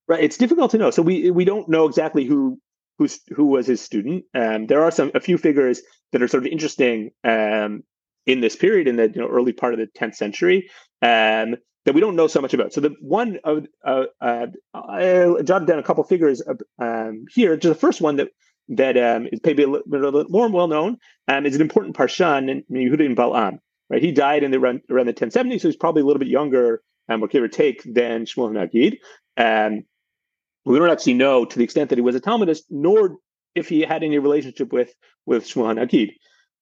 [0.09, 0.91] Right, it's difficult to know.
[0.91, 2.61] So we we don't know exactly who
[2.99, 4.25] who's who was his student.
[4.35, 5.83] Um, there are some a few figures
[6.13, 7.83] that are sort of interesting um,
[8.27, 10.71] in this period, in the you know early part of the 10th century,
[11.03, 12.73] um, that we don't know so much about.
[12.73, 16.41] So the one of uh, uh, I jotted down a couple figures
[16.79, 17.57] um, here.
[17.57, 18.29] Just the first one that
[18.69, 20.99] that um, is maybe a little, more well known
[21.29, 23.59] um, is an important parshan in Yehuda ibn Bal'am.
[23.91, 26.29] Right, he died in the around, around the 1070s, so he's probably a little bit
[26.29, 28.99] younger, um, or give or take, than Shmuel Nagid.
[29.37, 29.85] Um,
[30.65, 33.17] we don't actually know to the extent that he was a Talmudist, nor
[33.55, 34.95] if he had any relationship with
[35.27, 36.13] with Shmuel Nagid.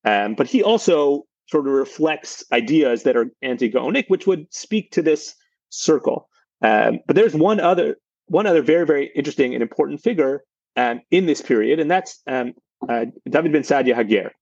[0.04, 5.02] Um, but he also sort of reflects ideas that are anti-Gaonic, which would speak to
[5.02, 5.34] this
[5.68, 6.28] circle.
[6.62, 10.42] Um, but there's one other one other very very interesting and important figure
[10.76, 12.54] um, in this period, and that's um,
[12.88, 14.32] uh, David ben Sadia Hager.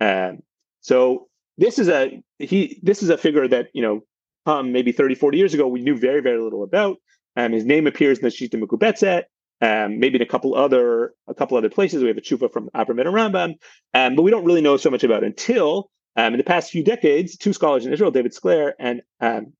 [0.00, 0.40] Um,
[0.80, 2.80] so this is a he.
[2.82, 4.00] This is a figure that you know,
[4.46, 6.96] um, maybe 30, 40 years ago, we knew very, very little about.
[7.36, 9.24] Um, his name appears in the Shita
[9.62, 12.02] um, maybe in a couple other a couple other places.
[12.02, 13.54] We have a tshuva from Abraham and Rambam,
[13.94, 16.82] um, but we don't really know so much about until um, in the past few
[16.82, 19.52] decades, two scholars in Israel, David Sklare and um,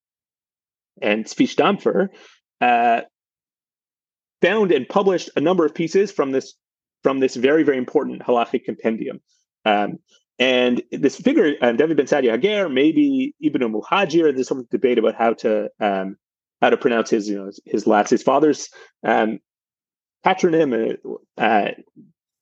[1.01, 2.09] and Tzvi Stampfer,
[2.61, 3.03] uh,
[4.43, 6.55] found and published a number of pieces from this
[7.03, 9.21] from this very very important halachic compendium.
[9.65, 9.99] Um,
[10.39, 14.35] and this figure, um, David Ben Sadia Hager, maybe Ibn Muhajir.
[14.35, 16.17] There's some debate about how to um,
[16.61, 18.69] how to pronounce his you know his last his father's
[19.05, 19.39] um,
[20.25, 20.99] patronym.
[21.07, 21.71] Uh, uh,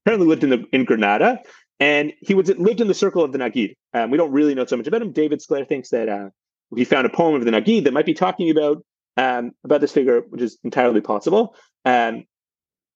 [0.05, 1.41] apparently lived in the in Granada,
[1.79, 3.75] and he was lived in the circle of the Nagid.
[3.93, 5.13] Um, we don't really know so much about him.
[5.13, 6.31] David Sklare thinks that uh,
[6.75, 8.85] he found a poem of the Nagid that might be talking about
[9.21, 11.55] um, about this figure, which is entirely possible.
[11.85, 12.25] Um,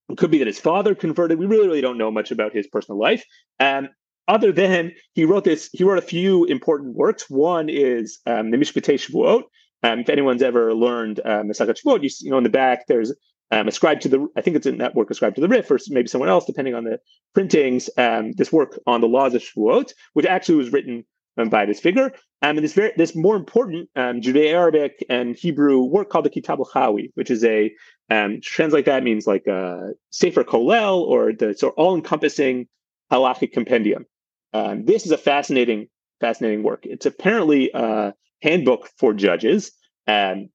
[0.08, 1.38] it could be that his father converted.
[1.38, 3.24] We really, really don't know much about his personal life.
[3.60, 3.90] Um,
[4.26, 7.28] other than he wrote this, he wrote a few important works.
[7.28, 9.42] One is um, the Mishpatei Shavuot.
[9.82, 13.12] Um, if anyone's ever learned um, Masachet Shavuot, you, you know in the back there's
[13.50, 14.26] um, ascribed to the.
[14.34, 16.74] I think it's in that work ascribed to the Rif or maybe someone else, depending
[16.74, 16.98] on the
[17.34, 17.90] printings.
[17.98, 21.04] Um, this work on the laws of Shavuot, which actually was written
[21.36, 22.12] um, by this figure.
[22.44, 26.58] Um, and this very this more important um, Judeo-Arabic and Hebrew work called the Kitab
[26.58, 27.72] al-Hawi, which is a
[28.10, 32.68] um, translate that means like a Sefer Kolel or the sort of all-encompassing
[33.10, 34.04] halachic compendium.
[34.52, 35.88] Um, this is a fascinating,
[36.20, 36.84] fascinating work.
[36.84, 39.72] It's apparently a handbook for judges
[40.06, 40.50] um,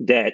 [0.00, 0.32] that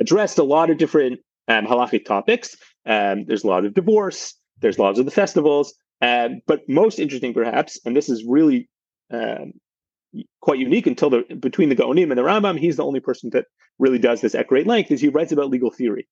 [0.00, 2.56] addressed a lot of different um, halachic topics.
[2.86, 4.34] Um, there's a lot of divorce.
[4.58, 5.74] There's laws of the festivals.
[6.00, 8.68] Um, but most interesting, perhaps, and this is really
[9.12, 9.52] um,
[10.40, 13.46] quite unique until the between the Gaonim and the Rambam, he's the only person that
[13.78, 14.90] really does this at great length.
[14.90, 16.08] Is he writes about legal theory,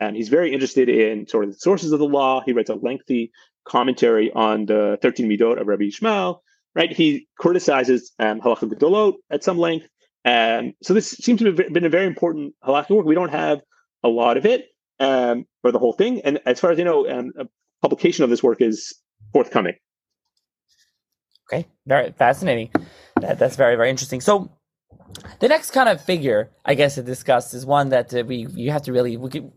[0.00, 2.42] and he's very interested in sort of the sources of the law.
[2.44, 3.32] He writes a lengthy
[3.66, 6.42] commentary on the Thirteen Midot of Rabbi Ishmael.
[6.76, 9.86] Right, he criticizes um, Halachot Gedolot at some length.
[10.24, 13.06] Um, so this seems to have been a very important halachic work.
[13.06, 13.60] We don't have
[14.02, 14.66] a lot of it,
[14.98, 16.22] um, or the whole thing.
[16.22, 17.46] And as far as you know, um, a
[17.80, 18.92] publication of this work is
[19.32, 19.74] forthcoming.
[21.46, 22.70] Okay, very fascinating.
[23.20, 24.20] That, that's very very interesting.
[24.20, 24.50] So
[25.40, 28.70] the next kind of figure, I guess, to discuss is one that uh, we you
[28.70, 29.52] have to really we could,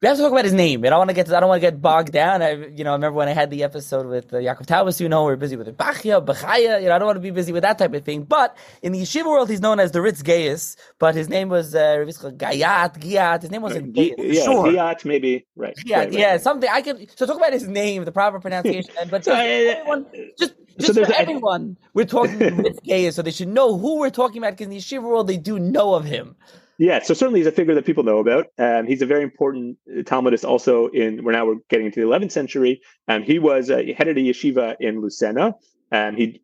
[0.00, 0.84] we have to talk about his name.
[0.84, 2.40] I don't want to get I don't want to get bogged down.
[2.40, 5.08] I you know I remember when I had the episode with uh, Yaakov Taubes, you
[5.08, 6.80] know, we are busy with Bachia, Bachaya.
[6.80, 8.22] You know, I don't want to be busy with that type of thing.
[8.22, 11.74] But in the yeshiva world, he's known as the Ritz Geyis, but his name was
[11.74, 13.42] uh, Gayat, Giat.
[13.42, 14.14] His name wasn't Gayat.
[14.16, 14.66] Yeah, sure.
[14.68, 15.78] Giat maybe right.
[15.84, 16.40] Yeah, right, yeah, right.
[16.40, 17.10] something I could.
[17.18, 20.06] So talk about his name, the proper pronunciation, but just, everyone,
[20.38, 24.08] just just so for everyone, we're talking with Gaius, so they should know who we're
[24.08, 26.36] talking about because in the yeshiva world, they do know of him.
[26.80, 28.46] Yeah, so certainly he's a figure that people know about.
[28.56, 32.32] Um, he's a very important Talmudist also in, we're now we're getting into the 11th
[32.32, 32.80] century.
[33.06, 35.52] Um, he was, uh, he headed a yeshiva in Lucena.
[35.92, 36.40] Um, he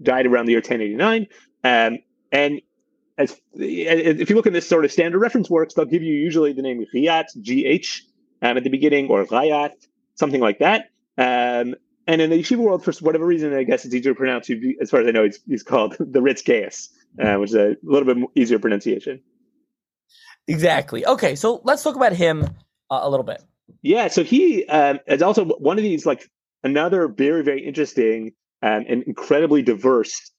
[0.00, 1.26] died around the year 1089.
[1.64, 1.98] Um,
[2.30, 2.60] and
[3.18, 6.52] as if you look in this sort of standard reference works, they'll give you usually
[6.52, 8.06] the name Ghiat, G-H,
[8.40, 9.72] um, at the beginning, or Ghayat,
[10.14, 10.90] something like that.
[11.18, 11.74] Um,
[12.06, 14.48] and in the yeshiva world, for whatever reason, I guess it's easier to pronounce.
[14.80, 16.90] As far as I know, he's, he's called the Ritz Geyis,
[17.20, 19.20] uh, which is a little bit easier pronunciation.
[20.48, 21.06] Exactly.
[21.06, 22.44] Okay, so let's talk about him
[22.90, 23.42] uh, a little bit.
[23.82, 26.28] Yeah, so he um, is also one of these like
[26.62, 30.32] another very very interesting um, and incredibly diverse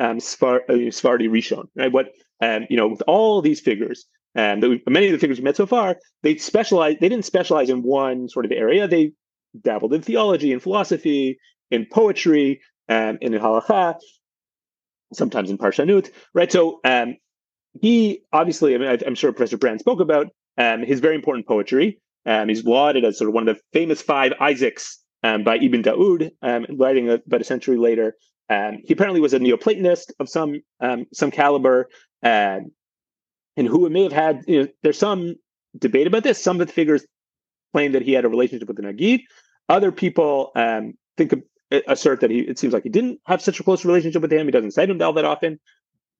[0.00, 1.64] um, Sfar- uh, Rishon.
[1.74, 4.06] Right, what um, you know with all these figures.
[4.38, 6.96] Um, many of the figures we met so far, they specialize.
[7.00, 8.86] They didn't specialize in one sort of area.
[8.86, 9.12] They
[9.62, 11.38] dabbled in theology and philosophy,
[11.70, 13.96] in poetry, um, in halacha,
[15.14, 16.10] sometimes in parshanut.
[16.34, 16.52] Right.
[16.52, 17.16] So um,
[17.80, 21.46] he obviously, I mean, I, am sure Professor Brann spoke about um, his very important
[21.46, 22.00] poetry.
[22.24, 25.82] Um, he's lauded as sort of one of the famous five Isaacs um, by Ibn
[25.82, 28.16] Daud, um, writing about a century later.
[28.48, 31.88] Um, he apparently was a Neoplatonist of some um, some caliber,
[32.22, 32.70] and
[33.56, 34.44] who may have had.
[34.46, 35.34] You know, there's some
[35.78, 36.42] debate about this.
[36.42, 37.04] Some of the figures
[37.72, 39.22] claim that he had a relationship with the Nagid.
[39.68, 40.52] Other people
[41.16, 41.34] think
[41.88, 42.40] assert that he.
[42.40, 44.46] It seems like he didn't have such a close relationship with him.
[44.46, 45.58] He doesn't cite him all that often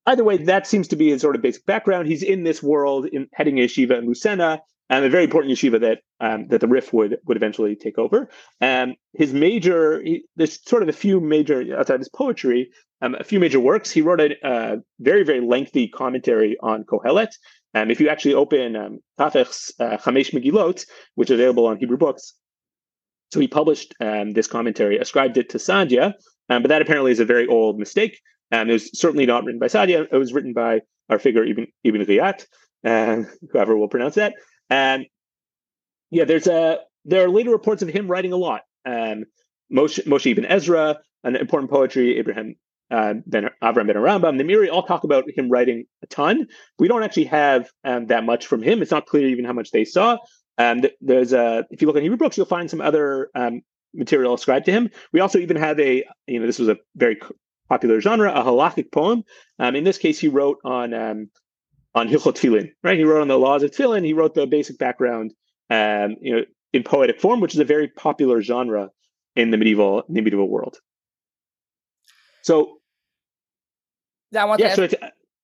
[0.06, 2.08] either way, that seems to be his sort of basic background.
[2.08, 5.80] He's in this world, in heading a yeshiva in Lucena, and a very important yeshiva
[5.80, 8.28] that um, that the Rif would would eventually take over.
[8.60, 12.70] Um, his major, he, there's sort of a few major outside of his poetry,
[13.02, 13.90] um, a few major works.
[13.90, 17.32] He wrote a very very lengthy commentary on Kohelet.
[17.74, 22.32] Um, if you actually open um, Kafih's uh, Megillot, which is available on Hebrew books,
[23.32, 26.14] so he published um, this commentary, ascribed it to Saadia,
[26.48, 28.20] um, but that apparently is a very old mistake.
[28.52, 30.06] Um, it was certainly not written by Saadia.
[30.10, 32.46] It was written by our figure Ibn, Ibn Ghiat,
[32.84, 34.34] uh, whoever will pronounce that.
[34.70, 35.06] And
[36.10, 38.62] yeah, there's a there are later reports of him writing a lot.
[38.84, 39.24] Um,
[39.72, 42.56] Moshe, Moshe Ibn Ezra, an important poetry, Abraham
[42.90, 46.46] uh, ben Avram ben Rambam, the Meiri all talk about him writing a ton.
[46.78, 48.82] We don't actually have um, that much from him.
[48.82, 50.18] It's not clear even how much they saw.
[50.58, 54.34] Um, there's a if you look in Hebrew books, you'll find some other um, material
[54.34, 54.90] ascribed to him.
[55.12, 57.18] We also even have a you know this was a very
[57.68, 59.24] popular genre, a halachic poem.
[59.58, 61.30] Um, in this case, he wrote on um,
[61.94, 62.98] on Hilchot Tefillin, right?
[62.98, 64.04] He wrote on the laws of Tefillin.
[64.04, 65.32] He wrote the basic background,
[65.70, 68.90] um, you know, in poetic form, which is a very popular genre
[69.34, 70.78] in the medieval in the medieval world.
[72.42, 72.78] So,
[74.36, 74.98] I want yeah, to ask, so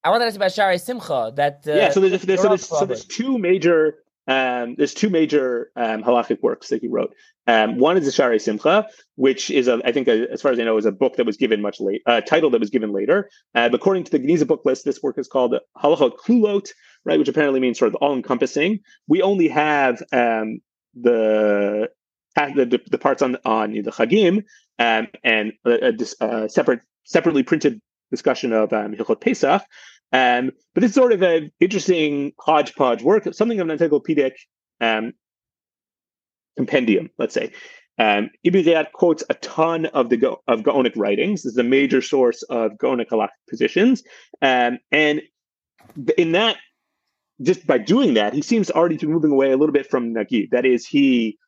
[0.04, 1.32] I want to ask about Sha'arei Simcha.
[1.35, 5.11] That uh, yeah, so there's, there's so, there's, so there's two major um, there's two
[5.11, 7.14] major um, halachic works that he wrote.
[7.46, 10.61] Um, one is the Sha'arei Simcha, which is, a, I think, a, as far as
[10.61, 12.70] I know, is a book that was given much late, a uh, title that was
[12.70, 13.28] given later.
[13.54, 16.70] Uh, according to the Geniza book list, this work is called Halachot Klulot,
[17.04, 18.80] right, which apparently means sort of all-encompassing.
[19.08, 20.61] We only have um,
[20.94, 21.88] the,
[22.37, 24.44] the the parts on on the Chagim
[24.78, 27.80] um, and a, a, a, separate separately printed
[28.11, 29.62] discussion of um, Hilchot Pesach.
[30.12, 34.37] Um, but it's sort of an interesting hodgepodge work, something of an encyclopedic
[34.81, 35.12] um,
[36.57, 37.53] compendium, let's say.
[37.98, 41.42] Um, Ibn Ghiat quotes a ton of the Go- of Gaonic writings.
[41.42, 44.03] This is a major source of Gaonic halachic positions,
[44.40, 45.22] um, and
[46.16, 46.57] in that,
[47.40, 50.14] just by doing that, he seems already to be moving away a little bit from
[50.14, 50.51] Nagid.
[50.51, 51.38] That is, he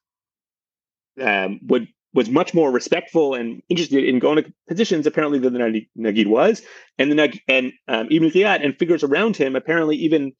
[1.20, 6.28] um, would was much more respectful and interested in Gaonic positions apparently than the Nagid
[6.28, 6.62] was,
[6.98, 10.32] and the Nag- and um, Ibn Ghiat and figures around him apparently even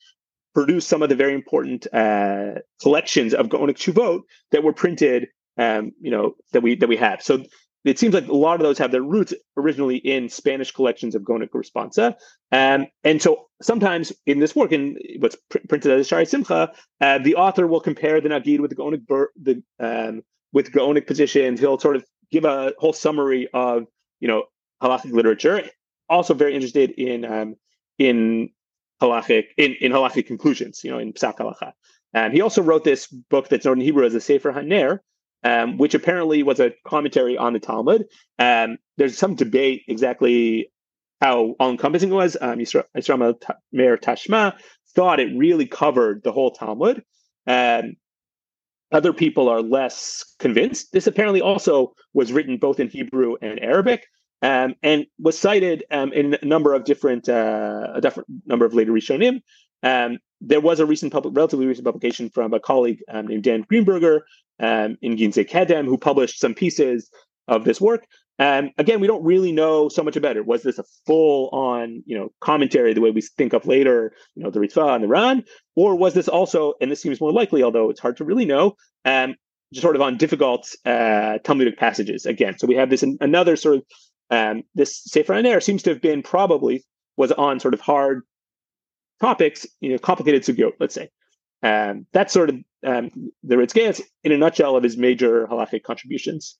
[0.54, 5.92] produced some of the very important uh, collections of Gaonic Tshuvot that were printed, um,
[6.00, 7.20] you know, that we that we have.
[7.22, 7.44] So
[7.84, 11.22] it seems like a lot of those have their roots originally in Spanish collections of
[11.22, 12.14] Gaonic Responsa.
[12.50, 17.18] Um, and so sometimes in this work, in what's pr- printed as Sha'arei Simcha, uh,
[17.18, 20.22] the author will compare the Nagid with the Gaonic, Bur- the, um,
[20.54, 21.60] with Gaonic positions.
[21.60, 23.84] He'll sort of give a whole summary of,
[24.20, 24.44] you know,
[24.82, 25.68] halachic literature.
[26.08, 27.56] Also very interested in um,
[27.98, 28.48] in
[29.02, 31.72] halachic in, in halachic conclusions, you know, in psak halacha.
[32.14, 35.00] Um, he also wrote this book that's known in Hebrew as the Sefer Haner,
[35.42, 38.04] um, which apparently was a commentary on the Talmud.
[38.38, 40.70] Um, there's some debate exactly
[41.20, 42.36] how all-encompassing it was.
[42.40, 43.34] Um, Yisrael
[43.72, 44.54] Meir Tashma
[44.94, 47.02] thought it really covered the whole Talmud.
[47.46, 47.96] Um,
[48.92, 50.92] other people are less convinced.
[50.92, 54.06] This apparently also was written both in Hebrew and Arabic,
[54.42, 58.74] um, and was cited um, in a number of different uh, a different number of
[58.74, 59.40] later Rishonim.
[59.82, 63.64] Um, there was a recent public, relatively recent publication from a colleague um, named Dan
[63.64, 64.20] Greenberger
[64.60, 67.10] um, in Ginzei Kedem who published some pieces
[67.48, 68.06] of this work.
[68.38, 70.44] And again, we don't really know so much about it.
[70.44, 74.50] Was this a full-on, you know, commentary the way we think of later, you know,
[74.50, 75.44] the Ritva and the Ran,
[75.76, 78.74] or was this also, and this seems more likely, although it's hard to really know,
[79.04, 79.36] um,
[79.72, 82.58] just sort of on difficult uh, Talmudic passages again.
[82.58, 83.84] So we have this another sort of
[84.30, 86.84] um, this Sefer Haner seems to have been probably
[87.16, 88.22] was on sort of hard
[89.20, 91.08] topics, you know, complicated sugyot, let's say.
[91.62, 93.10] Um, that's sort of um,
[93.42, 96.58] the Ritz Geyis in a nutshell of his major halachic contributions.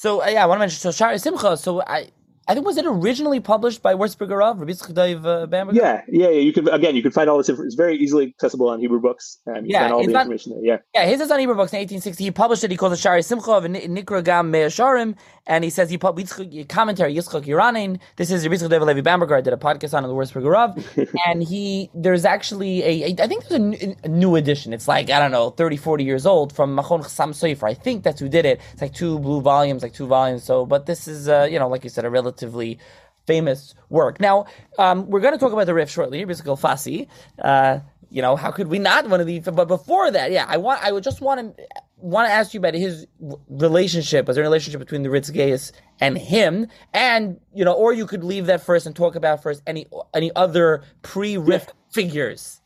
[0.00, 1.58] So uh, yeah, I want to mention so Sha'arei Simcha.
[1.58, 2.08] So I
[2.50, 5.78] I think was it originally published by Wurzburger Rav, Rabbi Dov uh, Bamberger?
[5.80, 6.40] Yeah, yeah, yeah.
[6.40, 7.48] You could again, you can find all this.
[7.48, 9.38] It's very easily accessible on Hebrew books.
[9.46, 10.64] Um, yeah, all the not, information there.
[10.64, 11.06] Yeah, yeah.
[11.06, 12.24] His is on Hebrew books in 1860.
[12.24, 12.72] He published it.
[12.72, 15.14] He calls it Sha'arei Simcha of Nikra Gam Me'asharim,
[15.46, 16.32] and he says he published
[16.68, 18.00] commentary Yitzchak Yiranin.
[18.16, 19.36] This is Rabbi Dov Levi Bamberger.
[19.36, 20.76] I did a podcast on the Wurzburger Rav,
[21.26, 24.72] and he there's actually a I think there's a, a, new edition.
[24.72, 27.68] It's like I don't know 30, 40 years old from Machon Chassam Sofer.
[27.68, 28.60] I think that's who did it.
[28.72, 30.42] It's like two blue volumes, like two volumes.
[30.42, 32.78] So, but this is uh, you know like you said a relatively
[33.26, 34.20] famous work.
[34.20, 34.46] Now,
[34.78, 37.06] um, we're going to talk about the Rif shortly, Rizikal Fasi.
[37.42, 39.44] Uh, you know, how could we not one of these?
[39.44, 42.58] But before that, yeah, I want, I would just want to want to ask you
[42.58, 43.06] about his
[43.48, 44.26] relationship.
[44.26, 46.66] Was there a relationship between the Ritz Geyis and him?
[46.92, 50.34] And you know, or you could leave that first and talk about first any any
[50.34, 51.72] other pre-Rif yeah.
[51.92, 52.60] figures.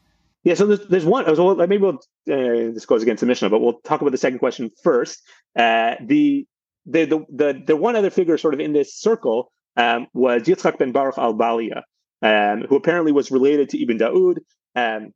[0.44, 1.24] Yeah, so there's, there's one.
[1.36, 1.96] So maybe we'll
[2.30, 5.20] uh, this goes against the Mishnah, but we'll talk about the second question first.
[5.56, 6.46] Uh, the
[6.86, 10.78] the the the the one other figure sort of in this circle um, was Yitzchak
[10.78, 11.84] ben Baruch al Balia,
[12.22, 14.40] um, who apparently was related to Ibn Daud
[14.74, 15.12] um,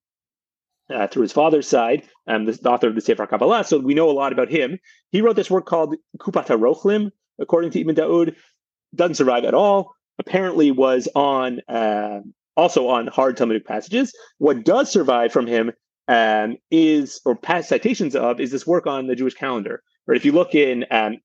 [0.91, 3.65] uh, through his father's side, um, the author of the Sefer Kabbalah.
[3.65, 4.79] So we know a lot about him.
[5.11, 8.37] He wrote this work called Kupata Rochlim, according to Ibn Daud.
[8.95, 9.93] Doesn't survive at all.
[10.19, 12.21] Apparently was on uh,
[12.57, 14.13] also on hard Talmudic passages.
[14.39, 15.73] What does survive from him
[16.09, 19.83] um, is, or past citations of, is this work on the Jewish calendar.
[20.07, 20.17] Right?
[20.17, 21.19] if you look in um,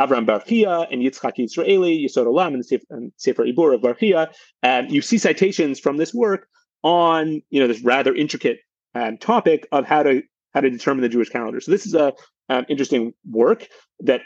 [0.00, 2.54] Avram bar Chiya and Yitzchak Yisraeli, Yesod Olam,
[2.90, 4.32] and Sefer, Ibur of bar Chiya,
[4.62, 6.46] um, you see citations from this work
[6.82, 8.58] on you know this rather intricate
[8.94, 10.22] um, topic of how to
[10.54, 11.60] how to determine the Jewish calendar.
[11.60, 12.12] So this is a
[12.48, 13.68] um, interesting work
[14.00, 14.22] that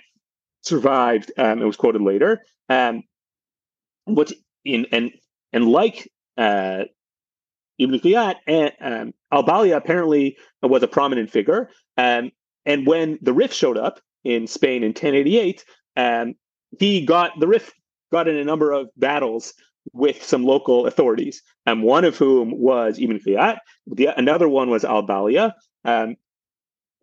[0.62, 2.40] survived um, and was quoted later.
[2.68, 3.02] Um,
[4.04, 4.32] what's
[4.64, 5.10] in and
[5.52, 6.84] and like uh,
[7.78, 11.70] Ibn Ghiat, and um, Al-Balia apparently was a prominent figure.
[11.96, 12.30] Um,
[12.64, 15.64] and when the Rif showed up, in Spain in 1088,
[15.96, 16.34] and
[16.78, 17.72] he got the Rif
[18.12, 19.54] got in a number of battles
[19.92, 23.58] with some local authorities, and one of whom was Ibn Ghiat.
[23.87, 25.54] The, another one was Al Balia.
[25.84, 26.16] Um,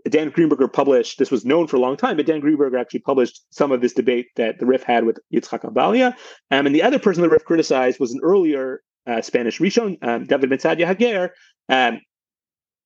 [0.10, 3.46] Dan Greenberger published, this was known for a long time, but Dan Greenberger actually published
[3.52, 6.16] some of this debate that the Rif had with Yitzhak Al Balia.
[6.50, 10.26] Um, and the other person the Rif criticized was an earlier uh, Spanish Rishon, um,
[10.26, 11.34] David Ben Sadia Hager,
[11.70, 12.00] um,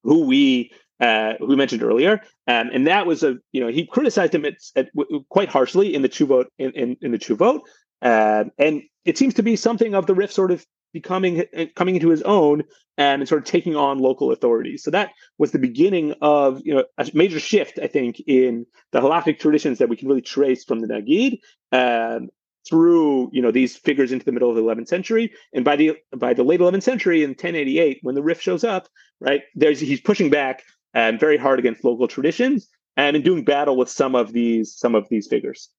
[0.03, 4.33] who we uh, we mentioned earlier, um, and that was a you know he criticized
[4.33, 4.89] him at, at
[5.29, 7.61] quite harshly in the tshuvot in, in, in the tshuvot,
[8.01, 11.95] uh, and it seems to be something of the Rif sort of becoming uh, coming
[11.95, 14.81] into his own um, and sort of taking on local authorities.
[14.83, 19.01] So that was the beginning of you know a major shift, I think, in the
[19.01, 21.39] halakhic traditions that we can really trace from the Nagid
[21.73, 22.29] um,
[22.67, 25.33] through you know these figures into the middle of the 11th century.
[25.53, 28.87] And by the by the late 11th century in 1088 when the Rif shows up
[29.19, 30.63] right there's he's pushing back
[30.95, 32.67] um, very hard against local traditions.
[32.97, 35.69] and in doing battle with some of these some of these figures.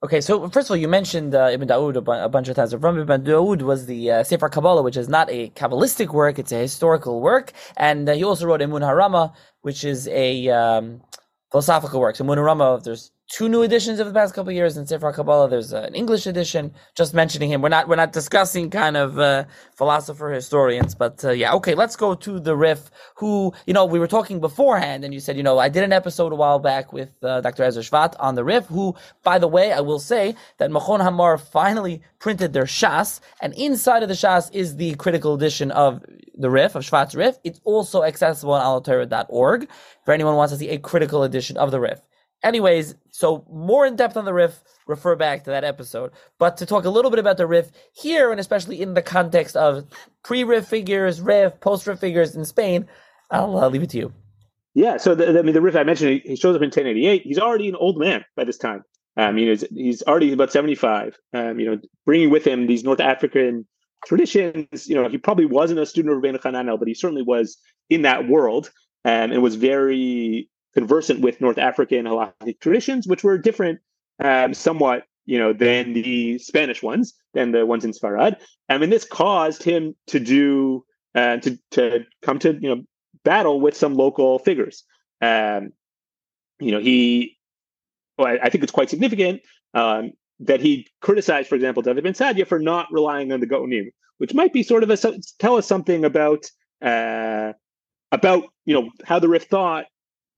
[0.00, 2.54] Okay, so first of all, you mentioned uh, Ibn Daud a, bu- a, bunch of
[2.54, 2.72] times.
[2.72, 6.52] From Ibn Daud was the uh, Sefer Kabbalah, which is not a Kabbalistic work; it's
[6.52, 11.00] a historical work, and uh, he also wrote Emun Harama, which is a um,
[11.50, 12.14] philosophical work.
[12.14, 15.48] So Emun Harama, there's two new editions of the past couple years in Sefer Kabbalah.
[15.48, 16.72] There's an English edition.
[16.94, 17.60] Just mentioning him.
[17.60, 19.44] We're not we're not discussing kind of uh,
[19.76, 21.74] philosopher historians, but uh, yeah, okay.
[21.74, 22.90] Let's go to the Rif.
[23.16, 25.92] Who you know we were talking beforehand, and you said you know I did an
[25.92, 27.64] episode a while back with uh, Dr.
[27.64, 28.66] Ezra Chwat on the Rif.
[28.66, 33.52] Who, by the way, I will say that Machon Hamar finally printed their Shas, and
[33.54, 36.02] inside of the Shas is the critical edition of
[36.34, 37.38] the Rif of Chwat's Rif.
[37.44, 39.68] It's also accessible on alhatorah.org
[40.04, 42.00] for anyone who wants to see a critical edition of the Rif.
[42.42, 46.12] Anyways, so more in depth on the Rif, refer back to that episode.
[46.38, 49.56] But to talk a little bit about the Rif here, and especially in the context
[49.56, 49.86] of
[50.22, 52.86] pre Rif figures, Rif, post Rif figures in Spain,
[53.30, 54.12] I'll uh, leave it to you.
[54.74, 57.22] Yeah, so the, I mean, the Rif I mentioned, he shows up in 1088.
[57.22, 58.84] He's already an old man by this time.
[59.16, 61.18] Um, you know, he's, he's already about 75.
[61.34, 63.66] Um, you know, bringing with him these North African
[64.06, 64.88] traditions.
[64.88, 67.58] You know, he probably wasn't a student of Rabbeinu Hananel, but he certainly was
[67.90, 68.70] in that world
[69.04, 73.80] um, and was very conversant with North African halachic traditions, which were different
[74.22, 78.36] um, somewhat, you know, than the Spanish ones, than the ones in Sfarad.
[78.68, 82.82] I mean, this caused him to do uh, to to come to you know
[83.24, 84.84] battle with some local figures.
[85.20, 85.72] Um,
[86.60, 87.36] you know, he,
[88.16, 89.42] well, I, I think it's quite significant
[89.74, 93.90] um, that he criticized, for example, David Ben Sadia for not relying on the Gaonim,
[94.18, 94.96] which might be sort of a
[95.38, 96.46] tell us something about
[96.82, 97.52] uh,
[98.12, 99.86] about you know how the Rif thought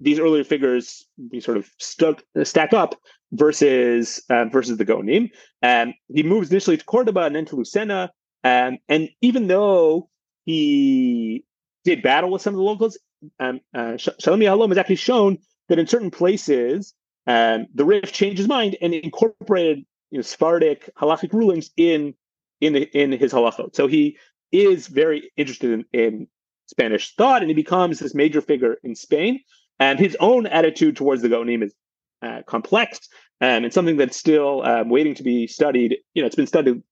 [0.00, 2.94] these earlier figures be sort of stuck stack up
[3.32, 5.30] versus uh, versus the Gaonim.
[5.62, 8.08] Um, he moves initially to Cordoba and then to Lucena.
[8.42, 10.08] Um, and even though
[10.46, 11.44] he
[11.84, 12.98] did battle with some of the locals,
[13.38, 15.38] um, uh, Shalom Yahalom has actually shown
[15.68, 16.94] that in certain places
[17.26, 22.14] um, the Rif changed his mind and incorporated you know, Sephardic halachic rulings in
[22.60, 23.74] in the, in his halachot.
[23.74, 24.18] So he
[24.52, 26.26] is very interested in, in
[26.66, 29.40] Spanish thought, and he becomes this major figure in Spain.
[29.80, 31.74] And his own attitude towards the Gaonim is
[32.22, 33.00] uh, complex
[33.40, 35.96] um, and something that's still um, waiting to be studied.
[36.14, 36.82] You know, it's been studied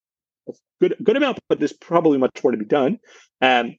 [0.49, 2.99] a good good amount, but there's probably much more to be done.
[3.41, 3.77] Um,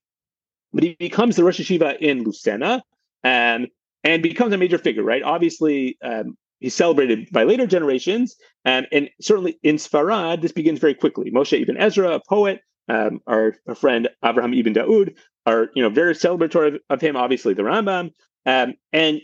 [0.72, 2.82] but he becomes the Rosh Yeshiva in Lucena
[3.24, 3.72] and um,
[4.04, 5.24] and becomes a major figure, right?
[5.24, 10.94] Obviously, um, he's celebrated by later generations, and and certainly in Sfarad, this begins very
[10.94, 11.32] quickly.
[11.32, 15.90] Moshe ibn Ezra, a poet, um, our, our friend Abraham ibn Daoud, are you know
[15.90, 17.16] very celebratory of, of him.
[17.16, 18.12] Obviously, the Rambam,
[18.46, 19.22] um, and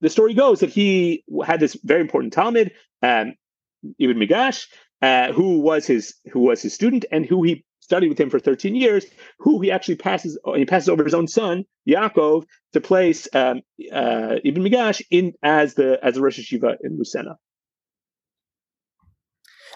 [0.00, 2.70] the story goes that he had this very important Talmid,
[3.02, 3.34] um,
[3.98, 4.66] Ibn Migash,
[5.02, 8.38] uh, who was his who was his student and who he studied with him for
[8.38, 9.04] 13 years,
[9.38, 13.60] who he actually passes he passes over his own son Yaakov to place um,
[13.92, 17.36] uh, Ibn Migash in as the as the Rosh Yeshiva in Lucena.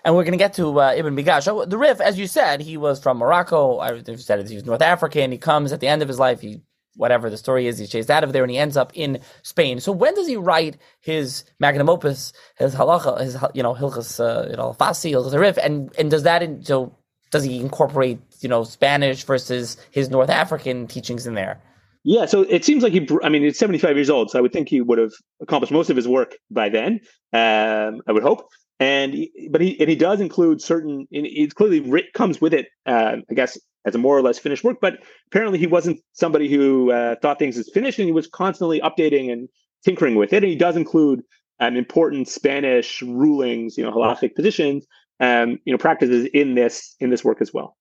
[0.05, 1.71] And we're going to get to uh, Ibn Migash.
[1.71, 3.79] The Rif, as you said, he was from Morocco.
[3.79, 5.33] I said he was North African.
[5.33, 6.43] He comes at the end of his life.
[6.43, 6.61] He
[6.97, 9.81] whatever the story is, he's chased out of there and he ends up in Spain.
[9.81, 14.49] So when does he write his magnum opus, his halacha, his you know hilchas, uh,
[14.51, 16.95] you know fasi, hilchas Rif, and and does that in, so
[17.31, 21.61] does he incorporate you know Spanish versus his North African teachings in there?
[22.05, 23.09] Yeah, so it seems like he.
[23.23, 25.73] I mean, he's seventy five years old, so I would think he would have accomplished
[25.73, 27.01] most of his work by then.
[27.33, 28.47] Um, I would hope.
[28.81, 31.07] And he, but he and he does include certain.
[31.11, 32.67] It clearly comes with it.
[32.85, 34.79] Uh, I guess as a more or less finished work.
[34.81, 34.99] But
[35.29, 39.33] apparently, he wasn't somebody who uh, thought things as finished, and he was constantly updating
[39.33, 39.49] and
[39.85, 40.43] tinkering with it.
[40.43, 41.23] And he does include
[41.61, 44.87] um, important Spanish rulings, you know, halachic positions,
[45.21, 47.77] um, you know, practices in this in this work as well.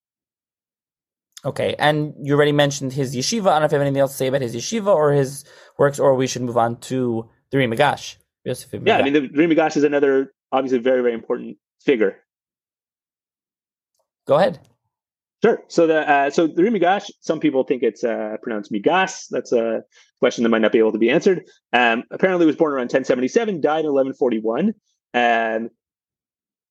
[1.45, 3.47] Okay, and you already mentioned his yeshiva.
[3.47, 5.43] I don't know if you have anything else to say about his yeshiva or his
[5.77, 8.15] works, or we should move on to the Ri Migash.
[8.45, 12.23] Yeah, I mean, the Ri Migash is another obviously a very very important figure.
[14.25, 14.59] Go ahead.
[15.43, 15.61] Sure.
[15.67, 19.27] So the uh, so the Migash, some people think it's uh, pronounced Migas.
[19.29, 19.83] That's a
[20.19, 21.43] question that might not be able to be answered.
[21.73, 24.73] Um, apparently, was born around 1077, died in 1141,
[25.13, 25.69] and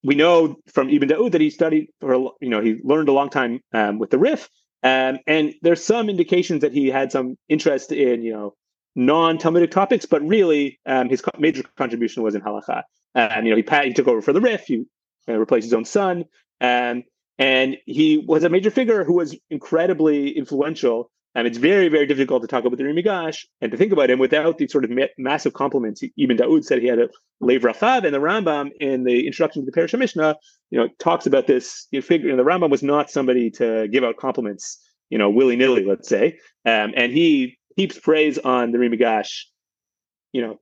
[0.02, 3.28] we know from Ibn Daud that he studied for you know he learned a long
[3.28, 4.48] time um, with the Rif,
[4.82, 8.54] um, and there's some indications that he had some interest in you know
[8.94, 12.82] non-Talmudic topics, but really um, his co- major contribution was in halacha.
[13.14, 14.84] And you know he he took over for the Rif, he
[15.28, 16.24] uh, replaced his own son,
[16.60, 17.04] and
[17.38, 21.10] and he was a major figure who was incredibly influential.
[21.34, 24.18] And it's very, very difficult to talk about the Migash and to think about him
[24.18, 26.02] without these sort of ma- massive compliments.
[26.02, 27.08] Ibn Daoud said he had a
[27.40, 30.36] Lev Rachav, and the Rambam in the introduction to the Parsha Mishnah,
[30.70, 32.28] you know, talks about this you know, figure.
[32.28, 34.78] Know, the Rambam was not somebody to give out compliments,
[35.08, 36.38] you know, willy nilly, let's say.
[36.66, 39.44] Um, and he heaps praise on the Migash
[40.32, 40.58] you know,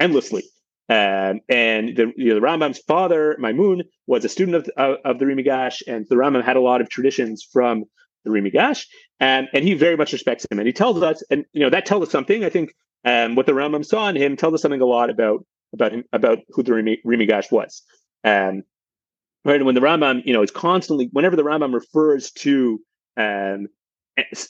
[0.00, 0.44] endlessly.
[0.88, 5.18] Um, and the, you know, the Rambam's father, Maimun, was a student of, of, of
[5.18, 7.84] the Rimigash, and the Rambam had a lot of traditions from
[8.24, 8.86] the Rimigash,
[9.20, 10.58] and, and he very much respects him.
[10.58, 12.44] And he tells us, and you know, that tells us something.
[12.44, 12.74] I think
[13.04, 16.04] um, what the Rambam saw in him tells us something a lot about about him,
[16.12, 16.72] about who the
[17.06, 17.82] Rimigash was.
[18.24, 18.62] Um,
[19.44, 22.80] right, and when the Rambam, you know, is constantly whenever the Rambam refers to
[23.16, 23.68] um,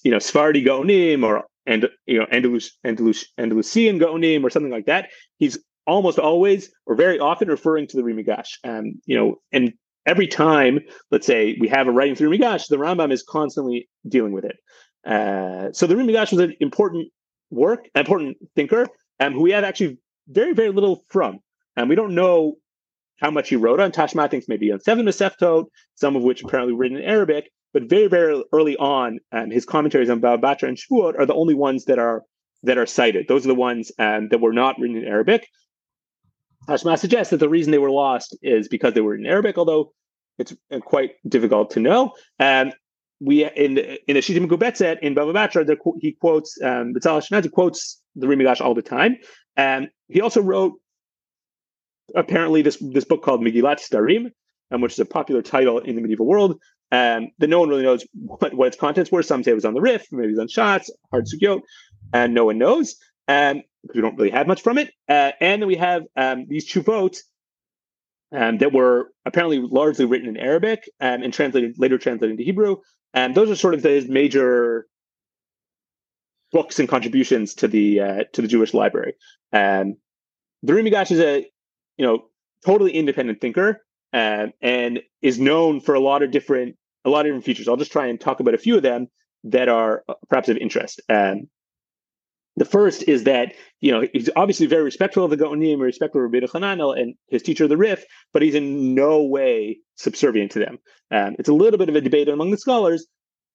[0.03, 4.87] you know, Sephardi Gaonim or and you know Andalus, Andalus, Andalusian Gaonim or something like
[4.87, 8.59] that, he's almost always or very often referring to the Ri Migash.
[8.65, 9.73] Um, you know, and
[10.07, 14.33] every time, let's say we have a writing through Migash, the Rambam is constantly dealing
[14.33, 14.57] with it.
[15.07, 17.11] Uh, so the Ri Migash was an important
[17.51, 18.87] work, an important thinker,
[19.21, 19.99] um, who we have actually
[20.29, 21.39] very, very little from.
[21.77, 22.57] And we don't know
[23.21, 23.93] how much he wrote on.
[23.93, 27.51] Tashma thinks maybe on seven Masechtot, some of which apparently written in Arabic.
[27.73, 31.35] But very, very early on, um, his commentaries on Baba Batra and Shvuot are the
[31.35, 32.23] only ones that are
[32.65, 33.27] that are cited.
[33.29, 35.49] Those are the ones um, that were not written in Arabic.
[36.69, 39.93] Tashma suggests that the reason they were lost is because they were in Arabic, although
[40.39, 42.13] it's uh, quite difficult to know.
[42.39, 42.73] Um,
[43.21, 48.01] we in in the Shitah Mekubetzet in Baba Batra, he quotes um, Betzalel Ashkenazi quotes
[48.17, 49.17] the Ri Migash all the time.
[49.57, 50.75] And he also wrote
[52.15, 54.31] apparently this this book called Megillat Setarim,
[54.71, 56.59] um, which is a popular title in the medieval world
[56.93, 59.23] um, that no one really knows what, what its contents were.
[59.23, 61.63] Some say it was on the Rif, maybe it was on Shots, Hard Sugyot,
[62.13, 64.93] and no one knows um, because we don't really have much from it.
[65.09, 67.17] Uh, and then we have um, these tshuvot
[68.33, 72.77] um, that were apparently largely written in Arabic um, and translated later translated into Hebrew.
[73.15, 74.87] And those are sort of his major
[76.53, 79.15] books and contributions to the uh, to the Jewish library.
[79.53, 79.97] Um,
[80.63, 81.47] the Ri Migash is a
[81.97, 82.25] you know
[82.65, 83.83] totally independent thinker
[84.13, 87.69] uh, and is known for a lot of different a lot of different features.
[87.69, 89.09] I'll just try and talk about a few of them
[89.45, 91.01] that are uh, perhaps of interest.
[91.09, 91.49] Um,
[92.57, 96.31] the first is that you know he's obviously very respectful of the Gaonim, respectful of
[96.31, 100.79] Rabbi Hananel and his teacher, the Rif, but he's in no way subservient to them.
[101.11, 103.07] Um, it's a little bit of a debate among the scholars,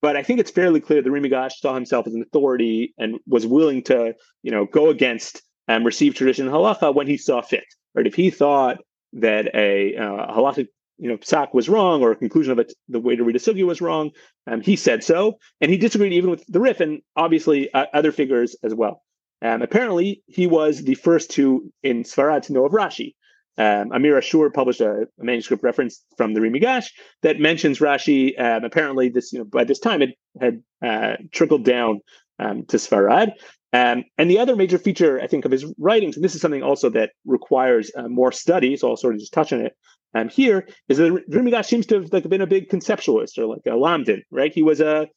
[0.01, 3.19] but I think it's fairly clear that Ri Migash saw himself as an authority and
[3.27, 7.65] was willing to you know go against um, receive tradition halacha when he saw fit.
[7.93, 8.77] Right, if he thought
[9.13, 10.67] that a uh, halachic
[10.97, 13.39] you know, psak was wrong or a conclusion of it, the way to read a
[13.39, 14.11] sugya was wrong.
[14.47, 18.11] Um, he said so, and he disagreed even with the Rif and obviously uh, other
[18.11, 19.03] figures as well.
[19.41, 23.13] Um, apparently, he was the first to in Sfarad to know of Rashi.
[23.59, 26.89] Um, Amir Ashur published a, a, manuscript reference from the Ri Migash
[27.23, 28.39] that mentions Rashi.
[28.39, 32.01] Um, apparently, this you know by this time it had uh, trickled down
[32.39, 33.33] um, to Sfarad.
[33.73, 36.63] Um, and the other major feature, I think, of his writings, and this is something
[36.63, 39.75] also that requires uh, more study, so I'll sort of just touch on it
[40.17, 43.61] um, here, is that Migash seems to have like been a big conceptualist or like
[43.65, 44.53] a lamdan, right?
[44.53, 45.07] He was a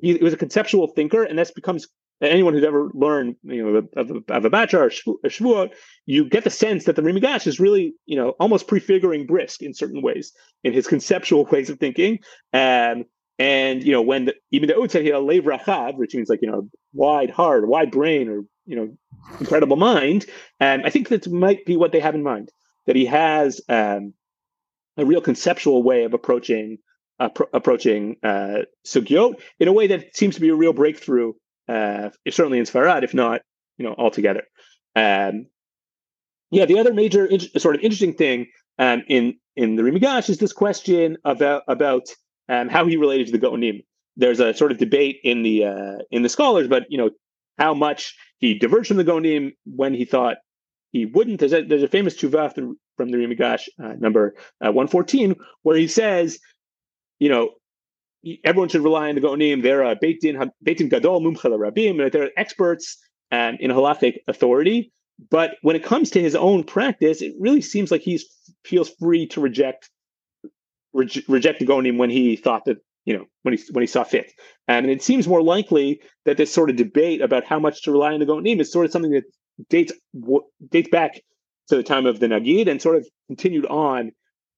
[0.00, 1.86] he, he was a conceptual thinker, and this becomes
[2.20, 5.70] anyone who's ever learned, you know, of, of, of a batra or a
[6.06, 9.62] you get the sense that the Ri Migash is really, you know, almost prefiguring Brisk
[9.62, 10.32] in certain ways
[10.64, 12.18] in his conceptual ways of thinking.
[12.52, 13.04] Um,
[13.38, 16.14] and you know, when the, even the Ud said he had a lev rachav, which
[16.14, 18.96] means like you know, wide heart, wide brain, or you know,
[19.38, 20.26] incredible mind.
[20.58, 22.50] And I think that might be what they have in mind.
[22.86, 24.14] That he has um,
[24.98, 26.78] a real conceptual way of approaching
[27.20, 31.32] uh, approaching uh, sugyot in a way that seems to be a real breakthrough,
[31.68, 33.40] uh, certainly in Sfarad, if not
[33.78, 34.42] you know altogether.
[34.94, 35.46] Um,
[36.50, 40.28] yeah, the other major in- sort of interesting thing um, in in the Ri Migash
[40.28, 42.08] is this question about about
[42.48, 43.84] um, how he related to the Gaonim.
[44.16, 47.10] There's a sort of debate in the uh, in the scholars, but you know
[47.58, 50.36] how much he diverged from the Gaonim when he thought
[50.92, 51.40] he wouldn't.
[51.40, 52.54] There's a, there's a famous tshuva
[52.98, 56.38] from the Rimigash, uh, number uh, 114, where he says,
[57.18, 57.52] you know,
[58.44, 59.62] everyone should rely on the Gaonim.
[59.62, 62.98] They're a Beit Din, Beit Din Gadol Mumchel Rabim, they're experts
[63.32, 64.92] um, in halachic authority.
[65.30, 68.20] But when it comes to his own practice, it really seems like he
[68.64, 69.88] feels free to reject
[70.92, 74.04] re- reject the Gaonim when he thought that you know when he when he saw
[74.04, 74.26] fit.
[74.68, 77.92] Um, and it seems more likely that this sort of debate about how much to
[77.92, 79.24] rely on the Gaonim is sort of something that
[79.68, 81.20] dates w- dates back
[81.68, 84.12] to the time of the Nagid and sort of continued on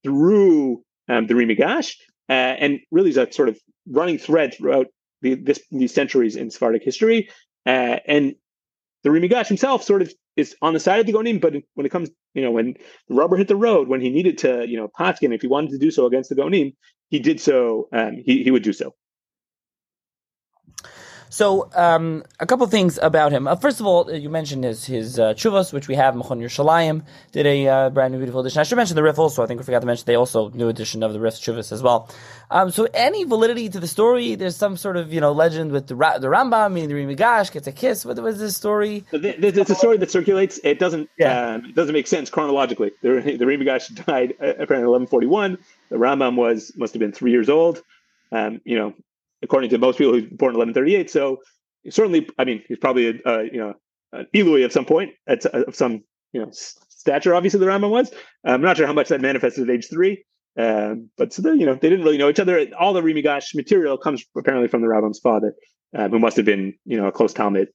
[0.05, 1.95] through um, the Ri Migash,
[2.29, 3.59] uh, and really is a sort of
[3.89, 4.87] running thread throughout
[5.23, 7.29] the, this, these centuries in Sephardic history.
[7.67, 8.35] Uh, and
[9.03, 11.87] the Ri Migash himself sort of is on the side of the Gonim, but when
[11.87, 12.75] it comes, you know, when
[13.09, 15.71] the rubber hit the road, when he needed to, you know, Patkin, if he wanted
[15.71, 16.75] to do so against the Gonim,
[17.09, 17.89] he did so.
[17.93, 18.95] Um, he he would do so.
[21.31, 23.47] So, um, a couple things about him.
[23.47, 26.15] Uh, first of all, you mentioned his his uh, chuvas, which we have.
[26.15, 28.59] Mechon Yerushalayim did a uh, brand new beautiful edition.
[28.59, 29.41] I should mention the Rif also.
[29.45, 31.85] I think we forgot to mention they also new edition of the Rif chuvas as
[31.85, 32.11] well.
[32.51, 34.35] Um, so, any validity to the story?
[34.35, 37.07] There's some sort of you know legend with the Ra- the Rambam, meaning the Ri
[37.07, 38.05] Migash gets a kiss.
[38.05, 39.05] What was this story?
[39.13, 40.59] It's a story that circulates.
[40.65, 41.09] It doesn't.
[41.17, 41.53] Yeah.
[41.53, 42.91] Um, it doesn't make sense chronologically.
[43.03, 45.59] The the Ri Migash died uh, apparently 1141.
[45.91, 47.85] The Rambam was must have been three years old.
[48.33, 48.95] Um, you know,
[49.43, 51.11] according to most people, who's born in 1138.
[51.11, 51.39] So
[51.89, 53.75] certainly, I mean, he's probably a, a you know
[54.13, 57.35] an Illui of some point at of some you know stature.
[57.35, 58.13] Obviously, the Rambam was.
[58.45, 60.25] I'm not sure how much that manifested at age three.
[60.59, 62.67] Um, but so the, you know they didn't really know each other.
[62.79, 65.55] All the Ri Migash material comes apparently from the Rambam's father,
[65.97, 67.69] uh, who must have been you know a close Talmid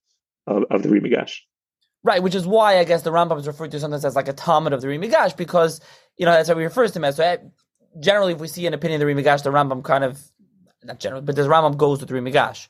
[0.47, 1.37] of, of the Ri Migash.
[2.03, 4.33] Right, which is why I guess the Rambam is referred to sometimes as like a
[4.33, 5.81] Talmid of the Ri Migash because
[6.17, 7.15] you know that's how we refer to him as.
[7.15, 7.37] So eh,
[7.99, 10.21] generally, if we see an opinion of the Ri Migash, the Rambam kind of
[10.85, 12.67] not generally, but the Rambam goes the Ri Migash.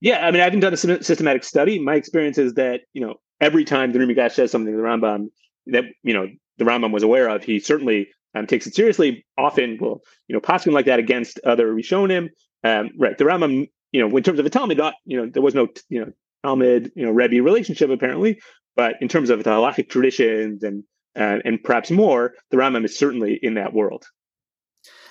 [0.00, 1.78] Yeah, I mean, I haven't done a systematic study.
[1.78, 5.28] My experience is that you know every time the Migash says something, the Rambam
[5.66, 6.28] that you know
[6.58, 9.24] the Rambam was aware of, he certainly um, takes it seriously.
[9.36, 12.28] Often will you know passing like that against other Rishonim.
[12.64, 15.54] Um, right, the Rambam, you know, in terms of a Talmid, you know, there was
[15.54, 16.12] no you know
[16.44, 18.40] Talmid, you know, Rebbe relationship apparently,
[18.76, 20.84] but in terms of the halachic traditions and
[21.16, 24.06] uh, and perhaps more, the Rambam is certainly in that world.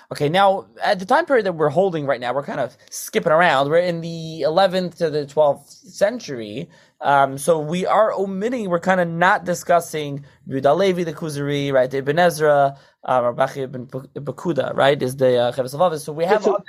[0.09, 3.31] Okay, now at the time period that we're holding right now, we're kind of skipping
[3.31, 3.69] around.
[3.69, 6.69] We're in the 11th to the 12th century.
[7.01, 11.91] Um, so we are omitting, we're kind of not discussing Yehuda Levi, the Kuzari, right?
[11.91, 15.01] The Ibn Ezra, um, Rabachi ibn Pakuda, right?
[15.01, 16.63] Is the uh, Chavis So we have yeah, so, other,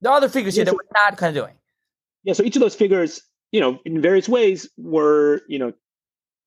[0.00, 1.54] the other figures yeah, here so, that we're not kind of doing.
[2.24, 3.20] Yeah, so each of those figures,
[3.50, 5.74] you know, in various ways were, you know,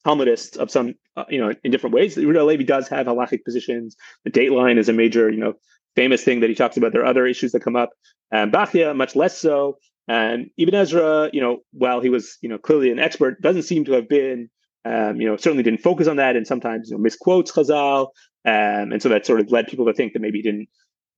[0.06, 2.16] Talmudists of some, uh, you know, in different ways.
[2.16, 3.96] Yehuda Levi does have halachic positions.
[4.24, 5.54] The date line is a major, you know,
[5.96, 6.92] famous thing that he talks about.
[6.92, 7.92] There are other issues that come up.
[8.32, 9.78] Um, Bachya, much less so.
[10.08, 13.86] And Ibn Ezra, you know, while he was, you know, clearly an expert, doesn't seem
[13.86, 14.50] to have been,
[14.84, 18.10] um, you know, certainly didn't focus on that, and sometimes you know, misquotes Chazal,
[18.46, 20.70] um, and so that sort of led people to think that maybe he didn't,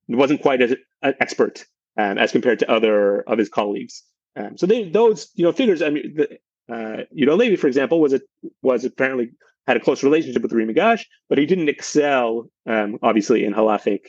[0.08, 1.66] wasn't quite as an expert
[1.98, 4.04] um, as compared to other of his colleagues.
[4.36, 5.82] Um, so they, those, you know, figures.
[5.82, 6.38] I mean, the,
[6.72, 8.20] uh, Yehuda Levi, for example, was a,
[8.62, 9.32] was apparently
[9.66, 13.52] had a close relationship with the Ri Migash, but he didn't excel, um, obviously, in
[13.52, 14.06] halachic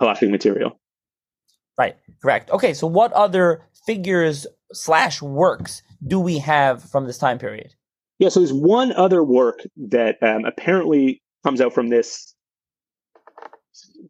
[0.00, 0.78] halachic material.
[1.78, 2.50] Right, correct.
[2.50, 7.74] Okay, so what other figures slash works do we have from this time period?
[8.18, 12.34] Yeah, so there's one other work that um, apparently comes out from this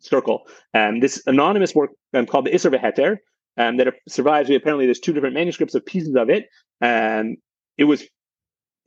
[0.01, 0.45] circle.
[0.75, 3.19] Um, this anonymous work um, called the Isser V'Heter
[3.59, 4.49] um, that survives.
[4.49, 6.47] We Apparently, there's two different manuscripts of pieces of it.
[6.81, 7.37] And
[7.77, 8.05] it was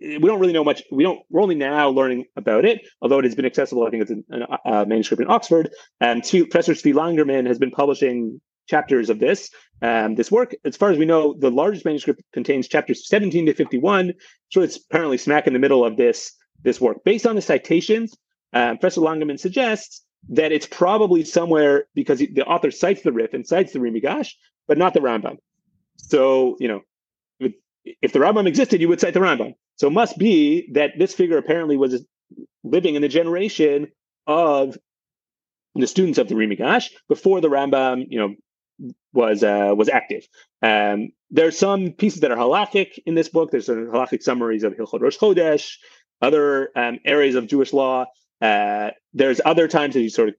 [0.01, 0.81] we don't really know much.
[0.91, 1.19] We don't.
[1.29, 3.85] We're only now learning about it, although it has been accessible.
[3.85, 5.69] I think it's a, a manuscript in Oxford.
[5.99, 9.49] And Professor Tzvi Langermann has been publishing chapters of this.
[9.81, 13.53] Um, this work, as far as we know, the largest manuscript contains chapters 17 to
[13.53, 14.13] 51.
[14.49, 16.33] So it's apparently smack in the middle of this
[16.63, 17.03] this work.
[17.03, 18.15] Based on the citations,
[18.53, 23.45] um, Professor Langermann suggests that it's probably somewhere because the author cites the Rif and
[23.45, 24.33] cites the Ri Migash,
[24.67, 25.37] but not the Rambam.
[25.97, 26.81] So you know,
[28.01, 29.53] if the Rambam existed, you would cite the Rambam.
[29.81, 32.05] So it must be that this figure apparently was
[32.63, 33.87] living in the generation
[34.27, 34.77] of
[35.73, 40.27] the students of the Ri Migash before the Rambam, you know, was uh, was active.
[40.61, 43.49] Um, there are some pieces that are halakhic in this book.
[43.49, 45.77] There's some halakhic summaries of Hilchot Rosh Chodesh,
[46.21, 48.05] other um, areas of Jewish law.
[48.39, 50.35] Uh, there's other times that he sort of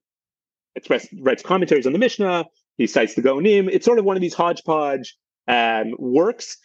[0.77, 2.45] express writes commentaries on the Mishnah.
[2.79, 3.69] He cites the Gaonim.
[3.73, 5.17] It's sort of one of these hodgepodge
[5.49, 6.59] um, works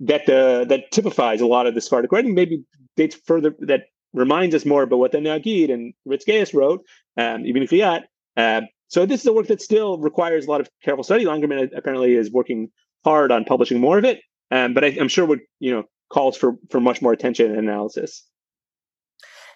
[0.00, 2.64] that the that typifies a lot of the Sephardic writing, maybe
[2.96, 6.84] dates further that reminds us more about what the Nagid and Ritz Geyis wrote,
[7.16, 8.04] um, even Kriyat.
[8.36, 11.24] Uh, so this is a work that still requires a lot of careful study.
[11.24, 12.70] Langermann apparently is working
[13.04, 14.20] hard on publishing more of it,
[14.50, 17.58] um, but I, am sure would you know calls for for much more attention and
[17.58, 18.24] analysis.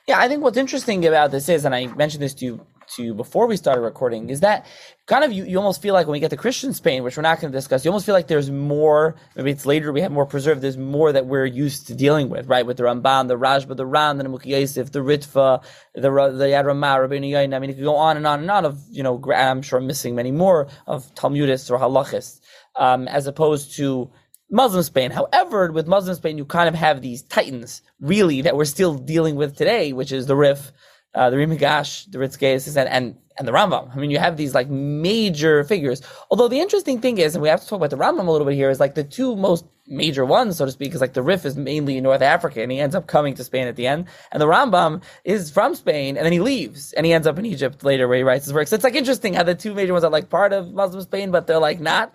[0.09, 2.67] Yeah, I think what's interesting about this is, and I mentioned this to you
[2.97, 4.67] to before we started recording is that
[5.07, 7.23] kind of you, you almost feel like when we get to Christian Spain, which we're
[7.23, 10.13] not going to discuss, you almost feel like there's more, maybe it's later we have
[10.13, 12.65] more preserved, there's more that we're used to dealing with, right?
[12.65, 15.63] With the Ramban, the Rashba, the Ran, the Yosef, the Ritva,
[15.95, 17.55] the, the Yad Ramah, Rabbeinu.
[17.55, 19.79] I mean, it could go on and on and on of, you know, I'm sure
[19.79, 22.41] I'm missing many more of Talmudists or Halachists,
[22.77, 24.11] um, as opposed to
[24.51, 25.11] Muslim Spain.
[25.11, 29.35] However, with Muslim Spain, you kind of have these titans, really, that we're still dealing
[29.37, 30.73] with today, which is the Rif,
[31.15, 33.95] uh, the Ri Migash, the Ritz Geyis, and, and and the Rambam.
[33.95, 36.03] I mean, you have these like major figures.
[36.31, 38.47] Although the interesting thing is, and we have to talk about the Rambam a little
[38.47, 41.23] bit here, is like the two most major ones, so to speak, is like the
[41.23, 43.87] Rif is mainly in North Africa, and he ends up coming to Spain at the
[43.87, 47.39] end, and the Rambam is from Spain, and then he leaves, and he ends up
[47.39, 48.71] in Egypt later where he writes his works.
[48.71, 51.31] So it's like interesting how the two major ones are like part of Muslim Spain,
[51.31, 52.15] but they're like not.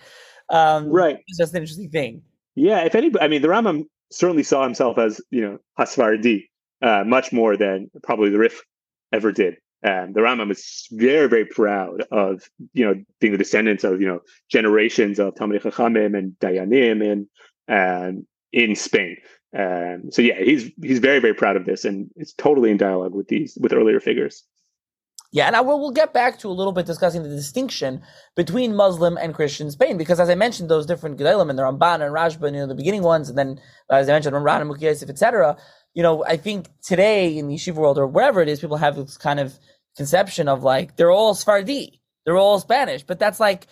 [0.49, 1.17] Um, right.
[1.27, 2.21] It's just an interesting thing.
[2.55, 6.45] Yeah, if anybody, I mean, the Rambam certainly saw himself as you know Hasfardi
[6.81, 8.63] uh, much more than probably the Rif
[9.12, 9.58] ever did.
[9.84, 14.08] And the Rambam is very, very proud of you know being the descendants of you
[14.08, 17.28] know generations of Talmidei Chachamim and Dayanim and
[17.68, 19.18] and in Spain.
[19.58, 23.14] Um, so yeah, he's he's very, very proud of this, and it's totally in dialogue
[23.14, 24.43] with these with earlier figures.
[25.32, 28.01] Yeah, and I will we'll get back to a little bit discussing the distinction
[28.36, 32.01] between Muslim and Christian Spain, because as I mentioned, those different Gedolim and the Ramban
[32.01, 34.88] and Rashba, you know, the beginning ones, and then as I mentioned, Ramban and Mukhi
[34.88, 35.58] etc.
[35.97, 38.95] You know, I think today in the yeshiva world or wherever it is, people have
[38.97, 39.57] this kind of
[39.95, 43.65] conception of like they're all Sephardi, they're all Spanish, but that's like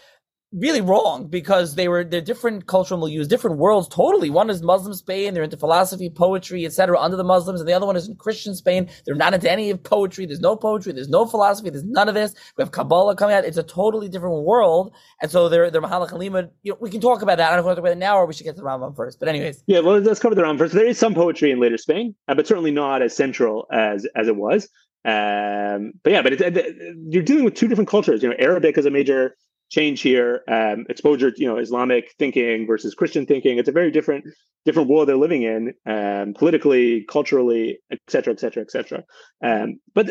[0.55, 4.29] really wrong because they were they're different cultural milieux, different worlds totally.
[4.29, 6.99] One is Muslim Spain, they're into philosophy, poetry, etc.
[6.99, 8.89] under the Muslims, and the other one is in Christian Spain.
[9.05, 10.25] They're not into any of poetry.
[10.25, 12.33] There's no poetry, there's no philosophy, there's none of this.
[12.57, 13.45] We have Kabbalah coming out.
[13.45, 14.93] It's a totally different world.
[15.21, 16.49] And so they're they're Mahalach Halima.
[16.63, 17.51] You know, we can talk about that.
[17.51, 18.61] I don't know if we want to about it now or we should get to
[18.61, 19.19] the Rambam first.
[19.19, 19.63] But anyways.
[19.67, 20.73] Yeah, well let's cover the Rambam first.
[20.73, 24.27] There is some poetry in later Spain, uh, but certainly not as central as as
[24.27, 24.69] it was.
[25.05, 26.71] Um, but yeah, but it's, uh,
[27.09, 28.23] you're dealing with two different cultures.
[28.23, 29.37] You know, Arabic is a major
[29.75, 33.57] change here um, exposure you know islamic thinking versus christian thinking.
[33.57, 34.25] It's a very different
[34.65, 39.03] different world they're living in um, politically culturally et cetera et cetera et cetera.
[39.43, 40.07] Um, but,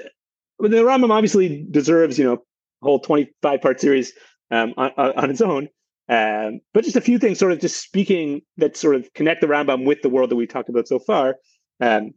[0.58, 4.12] but the rambam obviously deserves you know a whole 25 part series
[4.50, 5.68] um, on, on, its own.
[6.08, 9.46] Um, but just a few things sort of just speaking that sort of connect the
[9.46, 11.36] rambam with the world that we talked about so far.
[11.80, 12.12] Um,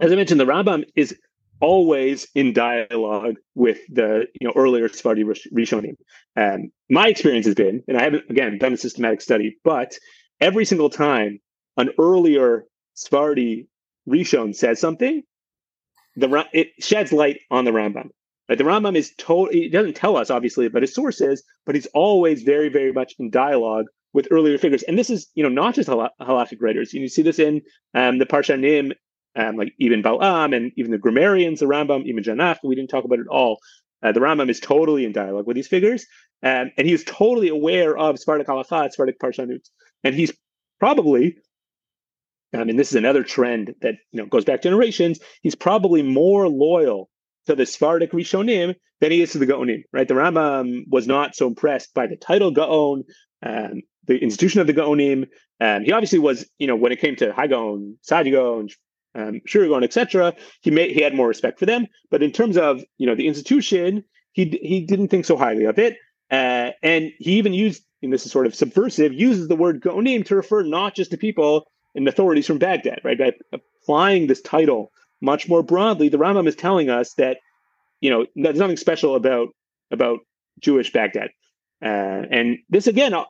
[0.00, 1.14] as i mentioned the rambam is
[1.62, 5.96] always in dialogue with the you know earlier Sephardi Rishonim.
[6.36, 9.96] And my experience has been, and I haven't again done a systematic study, but
[10.40, 11.40] every single time
[11.78, 13.68] an earlier Sephardi
[14.06, 15.22] Rishon says something,
[16.16, 18.10] the it sheds light on the Rambam.
[18.48, 18.58] Right?
[18.58, 22.42] The Rambam is told he doesn't tell us obviously about his sources, but he's always
[22.42, 24.82] very very much in dialogue with earlier figures.
[24.82, 26.92] And this is you know not just hal- halachic writers.
[26.92, 27.62] You see this in
[27.94, 28.92] um, the Parshanim
[29.36, 33.04] um, like ibn Bal'am and even the grammarians, the Rambam, ibn Janach, we didn't talk
[33.04, 33.58] about it all.
[34.02, 36.06] Uh, the Rambam is totally in dialogue with these figures,
[36.42, 39.64] um, and he is totally aware of Sephardic halacha, Sephardic parshanut,
[40.02, 40.32] and he's
[40.80, 41.36] probably,
[42.52, 45.20] I mean, this is another trend that you know goes back generations.
[45.42, 47.08] He's probably more loyal
[47.46, 49.82] to the Sephardic Rishonim than he is to the Gaonim.
[49.92, 50.08] Right?
[50.08, 53.04] The Rambam was not so impressed by the title Gaon,
[53.44, 55.28] um, the institution of the Gaonim.
[55.60, 58.68] Um, he obviously was, you know, when it came to Hagon, Saadia Gaon,
[59.14, 60.34] um, Sherira Gaon, etc.
[60.60, 63.28] He made he had more respect for them, but in terms of you know the
[63.28, 65.96] institution, he he didn't think so highly of it,
[66.30, 70.24] uh, and he even used, and this is sort of subversive, uses the word Gonim
[70.26, 73.18] to refer not just to people and authorities from Baghdad, right?
[73.18, 74.90] By applying this title
[75.20, 77.38] much more broadly, the Rambam is telling us that
[78.00, 79.48] you know there's nothing special about
[79.90, 80.20] about
[80.60, 81.30] Jewish Baghdad.
[81.84, 83.24] Uh, and this again uh,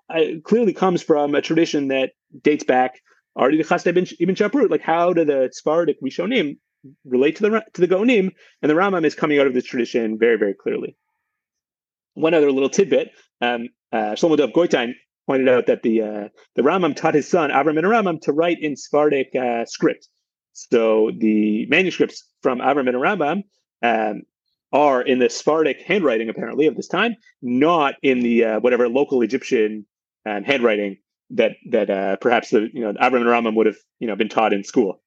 [0.44, 2.12] clearly comes from a tradition that
[2.42, 3.00] dates back
[3.38, 6.58] Chasdai Ibn Shaprut, like how do the Sephardic Rishonim
[7.04, 8.30] relate to the to the Gaonim?
[8.60, 10.96] And the Rambam is coming out of this tradition very, very clearly.
[12.14, 13.10] One other little tidbit:
[13.40, 14.92] um, uh, Shlomo Dov Goitein
[15.26, 18.60] pointed out that the uh, the Rambam taught his son Avram and Rambam to write
[18.60, 20.08] in Sephardic uh, script.
[20.52, 23.42] So the manuscripts from Avram and Rambam
[23.82, 24.22] um,
[24.72, 29.22] are in the Sephardic handwriting, apparently of this time, not in the uh, whatever local
[29.22, 29.86] Egyptian
[30.26, 30.98] um, handwriting
[31.32, 34.28] that that uh, perhaps the you know Avram and Rambam would have you know been
[34.28, 35.00] taught in school.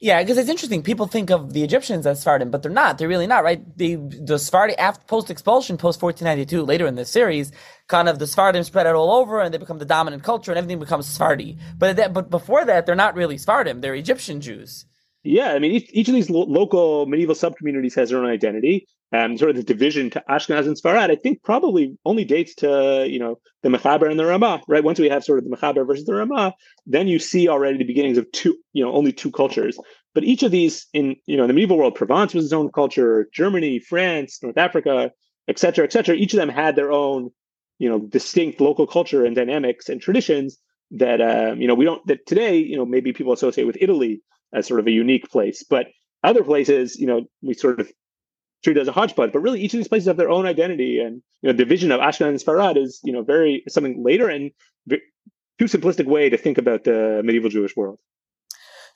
[0.00, 0.82] Yeah, because it's interesting.
[0.82, 2.98] People think of the Egyptians as Sephardim, but they're not.
[2.98, 3.62] They're really not, right?
[3.78, 7.52] The the Sephardi after post expulsion, post fourteen ninety two, later in the series,
[7.88, 10.58] kind of the Sephardim spread out all over, and they become the dominant culture, and
[10.58, 11.58] everything becomes Sephardi.
[11.78, 13.80] But that, but before that, they're not really Sephardim.
[13.80, 14.84] They're Egyptian Jews.
[15.22, 18.86] Yeah, I mean, each, each of these lo- local medieval subcommunities has their own identity.
[19.14, 23.06] Um, sort of the division to Ashkenaz and Sfarad, I think probably only dates to
[23.08, 24.82] you know the Mechaber and the Ramah, right?
[24.82, 26.52] Once we have sort of the Mechaber versus the Ramah,
[26.84, 29.78] then you see already the beginnings of two, you know, only two cultures.
[30.14, 33.28] But each of these in you know the medieval world, Provence was its own culture,
[33.32, 35.12] Germany, France, North Africa,
[35.46, 36.16] et cetera, et cetera.
[36.16, 37.30] Each of them had their own,
[37.78, 40.58] you know, distinct local culture and dynamics and traditions
[40.90, 44.22] that um, you know we don't that today you know maybe people associate with Italy
[44.52, 45.62] as sort of a unique place.
[45.62, 45.86] But
[46.24, 47.92] other places, you know, we sort of
[48.64, 49.32] treat it as a hodgepodge.
[49.32, 52.00] But really, each of these places have their own identity, and you know, division of
[52.00, 54.50] Ashkenaz and Sfarad is you know very something later and
[55.58, 57.98] too simplistic way to think about the medieval Jewish world.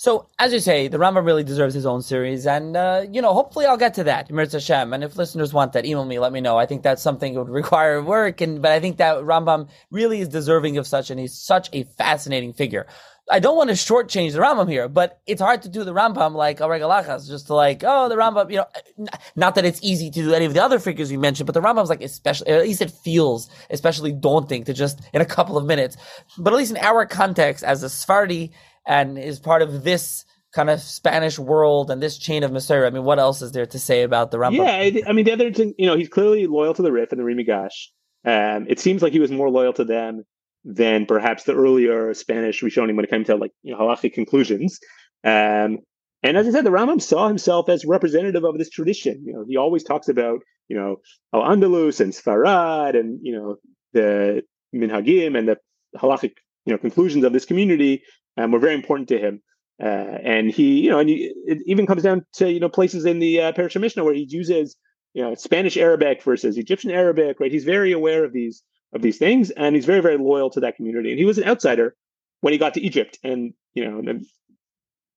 [0.01, 3.35] So, as you say, the Rambam really deserves his own series, and uh, you know,
[3.35, 4.93] hopefully, I'll get to that, Mirza Hashem.
[4.93, 6.57] And if listeners want that, email me, let me know.
[6.57, 10.21] I think that's something that would require work, and but I think that Rambam really
[10.21, 12.87] is deserving of such, and he's such a fascinating figure.
[13.31, 16.35] I don't want to shortchange the Rambam here, but it's hard to do the Rambam
[16.35, 20.11] like a regalachas, just to like, oh, the Rambam, you know, not that it's easy
[20.11, 22.63] to do any of the other figures we mentioned, but the Rambam's like especially, at
[22.63, 25.97] least it feels especially daunting to just in a couple of minutes.
[26.39, 28.53] But at least in our context as a Sephardi
[28.87, 32.91] and is part of this kind of Spanish world and this chain of Masorah, I
[32.91, 34.57] mean, what else is there to say about the Rambam?
[34.57, 37.21] Yeah, I mean, the other thing, you know, he's clearly loyal to the Rif and
[37.21, 37.89] the Ri Migash.
[38.25, 40.25] Um, it seems like he was more loyal to them
[40.65, 44.79] than perhaps the earlier Spanish Rishonim when it came to like you know, halachic conclusions.
[45.25, 45.79] Um,
[46.23, 49.23] and as I said, the Rambam saw himself as representative of this tradition.
[49.25, 50.97] You know, he always talks about you know
[51.33, 53.57] Al Andalus and Sfarad and you know
[53.93, 54.43] the
[54.75, 55.57] minhagim and the
[55.97, 56.33] halachic
[56.67, 58.03] you know conclusions of this community
[58.37, 59.41] um, were very important to him.
[59.81, 63.05] Uh, and he, you know, and he, it even comes down to you know places
[63.05, 64.77] in the uh, Parashat Mishnah where he uses
[65.15, 67.53] you know Spanish Arabic versus Egyptian Arabic, right?
[67.53, 68.63] He's very aware of these
[68.93, 71.11] of these things, and he's very, very loyal to that community.
[71.11, 71.95] And he was an outsider
[72.41, 74.21] when he got to Egypt, and you know,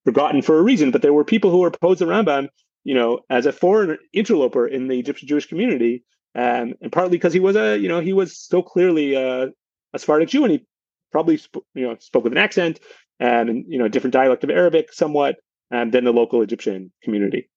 [0.05, 0.91] forgotten for a reason.
[0.91, 2.49] But there were people who were opposed to Rambam,
[2.83, 6.03] you know, as a foreign interloper in the Egyptian Jewish community,
[6.35, 9.49] um, and partly because he was a, you know, he was so clearly a,
[9.93, 10.65] a Sephardic Jew, and he
[11.11, 12.79] probably, sp- you know, spoke with an accent
[13.19, 15.37] um, and you know, different dialect of Arabic, somewhat,
[15.71, 17.49] um, than the local Egyptian community.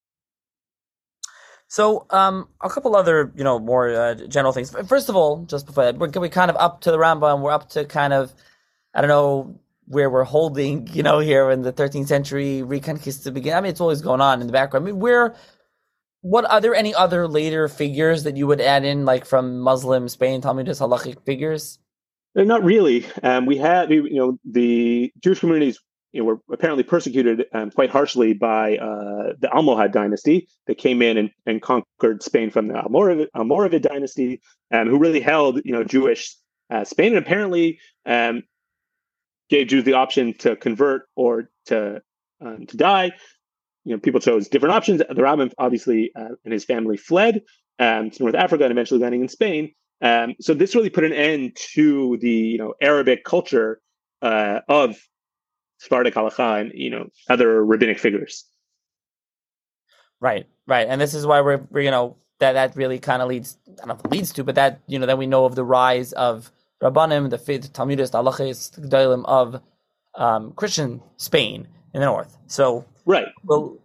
[1.74, 4.72] So, um, a couple other, you know, more uh, general things.
[4.86, 7.40] First of all, just before that, we're, we're kind of up to the Rambam.
[7.40, 8.32] We're up to kind of,
[8.94, 13.54] I don't know where we're holding, you know, here in the 13th century Reconquista begin.
[13.54, 14.86] I mean, it's always going on in the background.
[14.86, 15.34] I mean, where,
[16.20, 20.08] what are there any other later figures that you would add in, like from Muslim
[20.08, 21.80] Spain, Talmudic halachic figures?
[22.38, 23.04] Uh, not really.
[23.24, 25.80] Um, we have, you know, the Jewish communities
[26.14, 31.02] you know, were apparently persecuted um, quite harshly by uh, the Almohad dynasty that came
[31.02, 34.40] in and, and conquered Spain from the Almoravid, Almoravid dynasty,
[34.72, 36.36] um, who really held you know Jewish
[36.70, 38.44] uh, Spain and apparently um,
[39.50, 42.00] gave Jews the option to convert or to
[42.40, 43.10] um, to die.
[43.84, 45.00] You know, people chose different options.
[45.00, 47.42] The Rambam obviously uh, and his family fled
[47.80, 49.72] um, to North Africa and eventually landing in Spain.
[50.00, 53.80] Um, so this really put an end to the you know Arabic culture
[54.22, 54.96] uh, of
[55.84, 58.44] Sephardic halacha and you know other rabbinic figures.
[60.20, 63.28] Right, right, and this is why we're, we're you know that that really kind of
[63.28, 65.64] leads I don't know leads to, but that you know then we know of the
[65.64, 66.50] rise of
[66.82, 69.60] Rabbanim, the fifth Talmudist halachis, the of
[70.14, 72.36] um, Christian Spain in the north.
[72.46, 73.76] So right, well,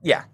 [0.00, 0.24] yeah,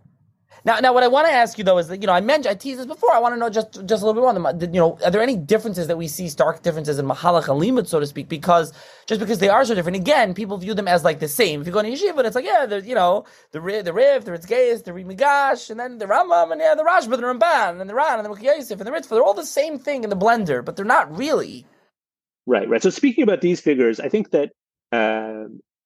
[0.68, 2.52] now, now, what I want to ask you though is that you know I mentioned
[2.52, 3.10] I teased this before.
[3.14, 4.50] I want to know just just a little bit more.
[4.50, 7.48] On the, You know, are there any differences that we see stark differences in mahalach
[7.48, 8.28] and limud, so to speak?
[8.28, 8.74] Because
[9.06, 11.62] just because they are so different, again, people view them as like the same.
[11.62, 14.44] If you go to yeshiva, it's like yeah, you know the the Rif, the Ritz
[14.44, 17.94] Geyis, the Rimigash, and then the Rambam, and yeah, the Rashba, the Ramban, and the
[17.94, 19.08] Ran, and the Mukhi and the Ritva.
[19.08, 21.64] They're all the same thing in the blender, but they're not really.
[22.44, 22.82] Right, right.
[22.82, 24.50] So speaking about these figures, I think that
[24.92, 25.44] uh,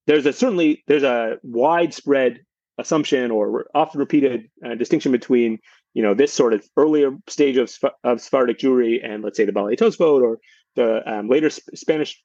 [0.08, 2.40] there's a certainly there's a widespread
[2.78, 5.58] assumption or often repeated uh, distinction between
[5.94, 7.70] you know this sort of earlier stage of,
[8.04, 10.38] of Sephardic Jewry and let's say the Balei Tosfot or
[10.74, 12.22] the um, later Sp- Spanish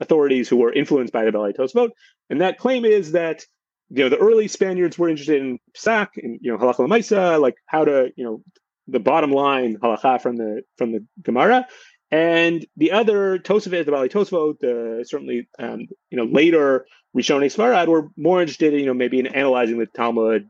[0.00, 1.90] authorities who were influenced by the Balei Tosfot.
[2.30, 3.44] And that claim is that
[3.90, 7.56] you know the early Spaniards were interested in psak and you know halacha lemaisa, like
[7.66, 8.42] how to you know
[8.86, 11.66] the bottom line halacha from the from the Gemara,
[12.10, 16.86] and the other Tosafot, the Balei Tosfot, the certainly um, you know later
[17.16, 20.48] Rishonei Sfarad were more interested, in, you know, maybe in analyzing the Talmud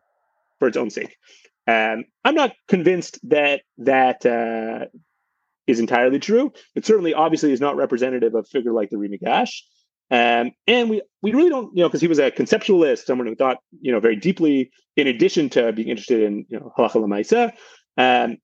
[0.59, 1.17] for its own sake.
[1.67, 4.87] Um, I'm not convinced that that uh,
[5.67, 6.53] is entirely true.
[6.75, 9.61] It certainly, obviously, is not representative of figure like the Migash.
[10.11, 13.37] Um, and we we really don't, you know, because he was a conceptualist, someone who
[13.37, 14.71] thought, you know, very deeply.
[14.97, 17.53] In addition to being interested in, you know, halacha lemaisa,
[17.97, 18.37] um,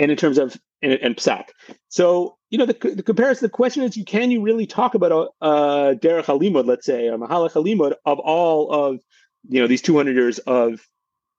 [0.00, 1.50] and in terms of and, and psak.
[1.88, 3.46] So you know the, the comparison.
[3.46, 7.18] The question is, can you really talk about a, a derech halimud, let's say, or
[7.18, 9.00] mahalach halimud of all of
[9.48, 10.80] you know these 200 years of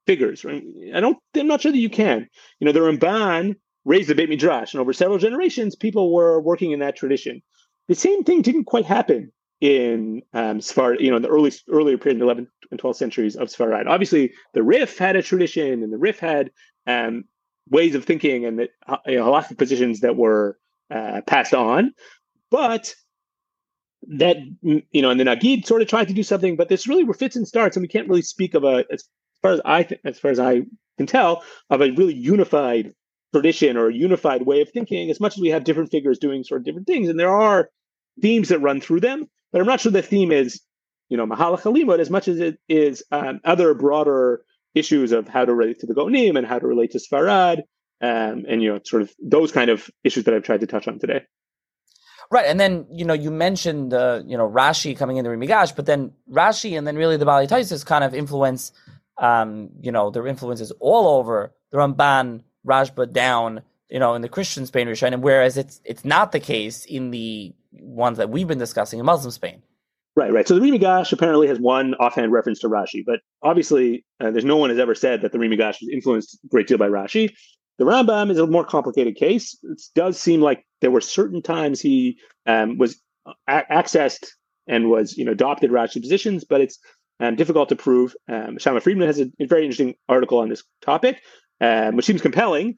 [0.05, 0.45] figures?
[0.45, 0.63] Right?
[0.93, 1.17] I don't.
[1.35, 2.29] I'm not sure that you can.
[2.59, 6.71] You know, the Ramban raised the Beit Midrash, and over several generations, people were working
[6.71, 7.41] in that tradition.
[7.87, 11.97] The same thing didn't quite happen in um, Sfarad, you know, in the early earlier
[11.97, 13.87] period, in the 11th and 12th centuries of Sfarad.
[13.87, 16.51] Obviously, the Rif had a tradition, and the Rif had
[16.85, 17.25] um,
[17.69, 20.57] ways of thinking and the uh, you know, halachic positions that were
[20.89, 21.93] uh, passed on,
[22.49, 22.93] but
[24.07, 27.03] that you know, and the Nagid sort of tried to do something, but this really
[27.03, 29.05] were fits and starts, and we can't really speak of a as
[29.41, 30.63] far as I th- as far as I
[30.97, 32.93] can tell of a really unified
[33.33, 35.09] tradition or a unified way of thinking.
[35.09, 37.69] As much as we have different figures doing sort of different things, and there are
[38.21, 40.61] themes that run through them, but I'm not sure the theme is
[41.09, 44.43] you know Mahalach Halimut as much as it is um, other broader
[44.75, 47.59] issues of how to relate to the Gonim and how to relate to Sfarad,
[48.01, 50.87] um, and you know, sort of those kind of issues that I've tried to touch
[50.87, 51.21] on today.
[52.31, 55.85] Right, and then you know you mentioned uh, you know Rashi coming into Rimigash, but
[55.85, 58.71] then Rashi and then really the Bali Taisus kind of influence,
[59.17, 64.29] um, you know, their influences all over the Ramban, Rashba down, you know, in the
[64.29, 68.57] Christian Spain Rishonim, whereas it's it's not the case in the ones that we've been
[68.57, 69.61] discussing in Muslim Spain.
[70.15, 70.45] Right, right.
[70.45, 74.57] So the Rimigash apparently has one offhand reference to Rashi, but obviously uh, there's no
[74.57, 77.33] one has ever said that the Rimigash was influenced a great deal by Rashi.
[77.77, 79.57] The Rambam is a more complicated case.
[79.63, 83.01] It does seem like there were certain times he um, was
[83.47, 84.27] a- accessed
[84.67, 86.77] and was you know adopted Rashi positions, but it's
[87.21, 88.15] um, difficult to prove.
[88.27, 91.21] Um, Shamma Friedman has a, a, very interesting article on this topic,
[91.61, 92.75] um, which seems compelling,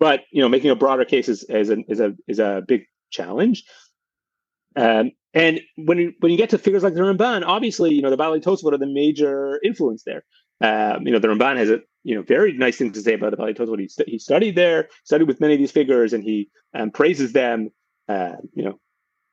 [0.00, 2.84] but you know making a broader case is, is, a, is a is a big
[3.10, 3.64] challenge.
[4.74, 8.08] Um, and when you, when you get to figures like the Ramban, obviously, you know,
[8.08, 10.24] the Bali Tosfot are the major influence there.
[10.62, 13.32] Um, you know, the Ramban has a you know very nice thing to say about
[13.32, 13.78] the Bali Tosfot.
[13.78, 17.34] He, st- he studied there, studied with many of these figures, and he um, praises
[17.34, 17.68] them.
[18.08, 18.80] Uh, you know,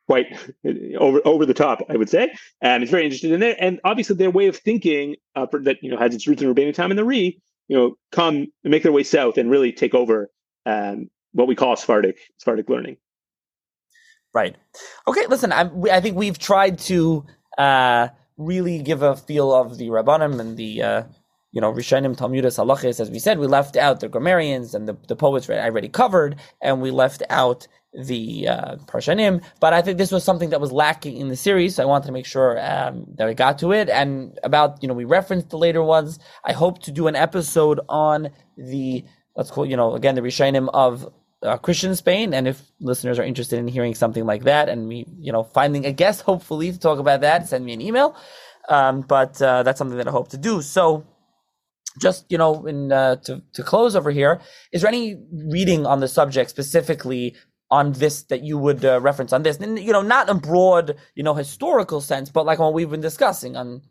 [0.08, 0.26] quite
[0.99, 2.34] over over the top, I would say.
[2.60, 3.56] And it's very interested in it.
[3.62, 6.74] And obviously, their way of thinking uh, that you know has its roots in Rabbeinu
[6.74, 7.39] Tam and the Ri,
[7.70, 10.30] you know, come make their way south and really take over
[10.66, 12.97] um, what we call Sephardic Sephardic learning.
[14.34, 14.55] Right.
[15.07, 15.25] Okay.
[15.27, 17.25] Listen, I, I think we've tried to
[17.57, 21.03] uh, really give a feel of the Rabbanim and the uh,
[21.51, 22.99] you know Rishonim, Talmudis, Halachis.
[22.99, 26.38] As we said, we left out the grammarians and the, the poets I already covered,
[26.61, 29.43] and we left out the uh, Parshanim.
[29.59, 31.75] But I think this was something that was lacking in the series.
[31.75, 33.89] So I wanted to make sure um, that we got to it.
[33.89, 36.19] And about you know we referenced the later ones.
[36.43, 39.05] I hope to do an episode on the
[39.36, 41.07] let's call you know again the Rishonim of
[41.44, 42.34] uh, Christian Spain.
[42.34, 45.86] And if listeners are interested in hearing something like that, and me, you know, finding
[45.86, 48.16] a guest, hopefully to talk about that, send me an email.
[48.70, 50.62] Um, but uh, that's something that I hope to do.
[50.62, 51.06] So,
[52.00, 54.41] just you know, in uh, to to close over here,
[54.72, 57.36] is there any reading on the subject specifically
[57.70, 59.58] on this that you would uh, reference on this?
[59.58, 63.02] And you know, not in broad, you know, historical sense, but like what we've been
[63.02, 63.82] discussing on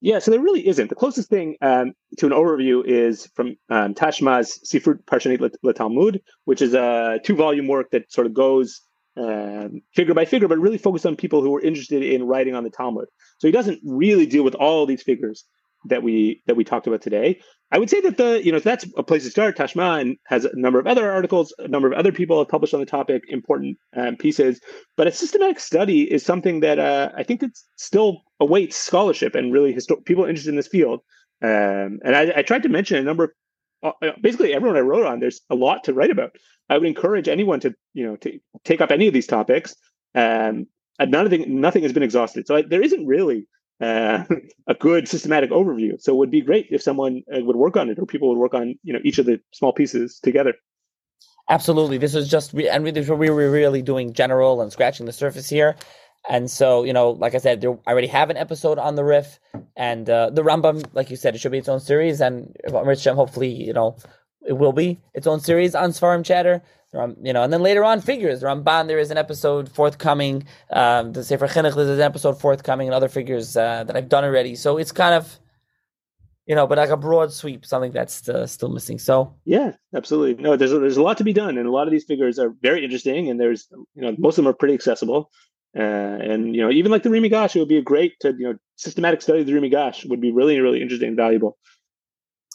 [0.00, 0.88] yeah, so there really isn't.
[0.88, 6.60] The closest thing um, to an overview is from um, Tashma's Sifrut Parshanit LeTalmud, which
[6.62, 8.82] is a two-volume work that sort of goes
[9.16, 12.64] um, figure by figure, but really focused on people who are interested in writing on
[12.64, 13.06] the Talmud.
[13.38, 15.44] So he doesn't really deal with all these figures
[15.88, 17.40] that we that we talked about today.
[17.72, 19.56] I would say that the you know that's a place to start.
[19.56, 22.74] Tashma and has a number of other articles, a number of other people have published
[22.74, 24.60] on the topic, important um, pieces.
[24.96, 29.52] But a systematic study is something that uh, I think that still awaits scholarship and
[29.52, 31.00] really people interested in this field.
[31.42, 33.30] Um, and I, I, tried to mention a number of
[33.82, 35.20] uh, uh, basically everyone I wrote on.
[35.20, 36.36] There's a lot to write about.
[36.70, 39.74] I would encourage anyone to you know to take up any of these topics.
[40.14, 40.66] Um,
[40.98, 43.46] and nothing nothing has been exhausted, so I, there isn't really
[43.80, 44.24] uh,
[44.66, 46.00] a good systematic overview.
[46.00, 48.38] So it would be great if someone uh, would work on it, or people would
[48.38, 50.54] work on you know each of the small pieces together.
[51.48, 55.76] Absolutely, this is just and we were really doing general and scratching the surface here.
[56.28, 59.04] And so, you know, like I said, there, I already have an episode on the
[59.04, 59.38] Rif
[59.76, 60.84] and uh, the Rambam.
[60.92, 63.96] Like you said, it should be its own series, and Rich hopefully, you know,
[64.46, 66.62] it will be its own series on Seforim Chatter.
[66.92, 68.42] You know, and then later on, figures.
[68.42, 70.46] Ramban, there is an episode forthcoming.
[70.70, 74.24] Um, the Sefer Chinuch, there's an episode forthcoming, and other figures uh, that I've done
[74.24, 74.54] already.
[74.54, 75.38] So it's kind of,
[76.46, 78.98] you know, but like a broad sweep, something that's uh, still missing.
[78.98, 80.42] So yeah, absolutely.
[80.42, 82.38] No, there's a, there's a lot to be done, and a lot of these figures
[82.38, 85.30] are very interesting, and there's you know most of them are pretty accessible.
[85.76, 88.28] Uh, and you know, even like the Ri Migash, it would be a great to
[88.38, 91.58] you know systematic study of the Ri Migash would be really really interesting and valuable.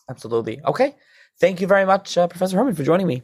[0.09, 0.59] Absolutely.
[0.65, 0.95] Okay.
[1.39, 3.23] Thank you very much, uh, Professor Herman, for joining me.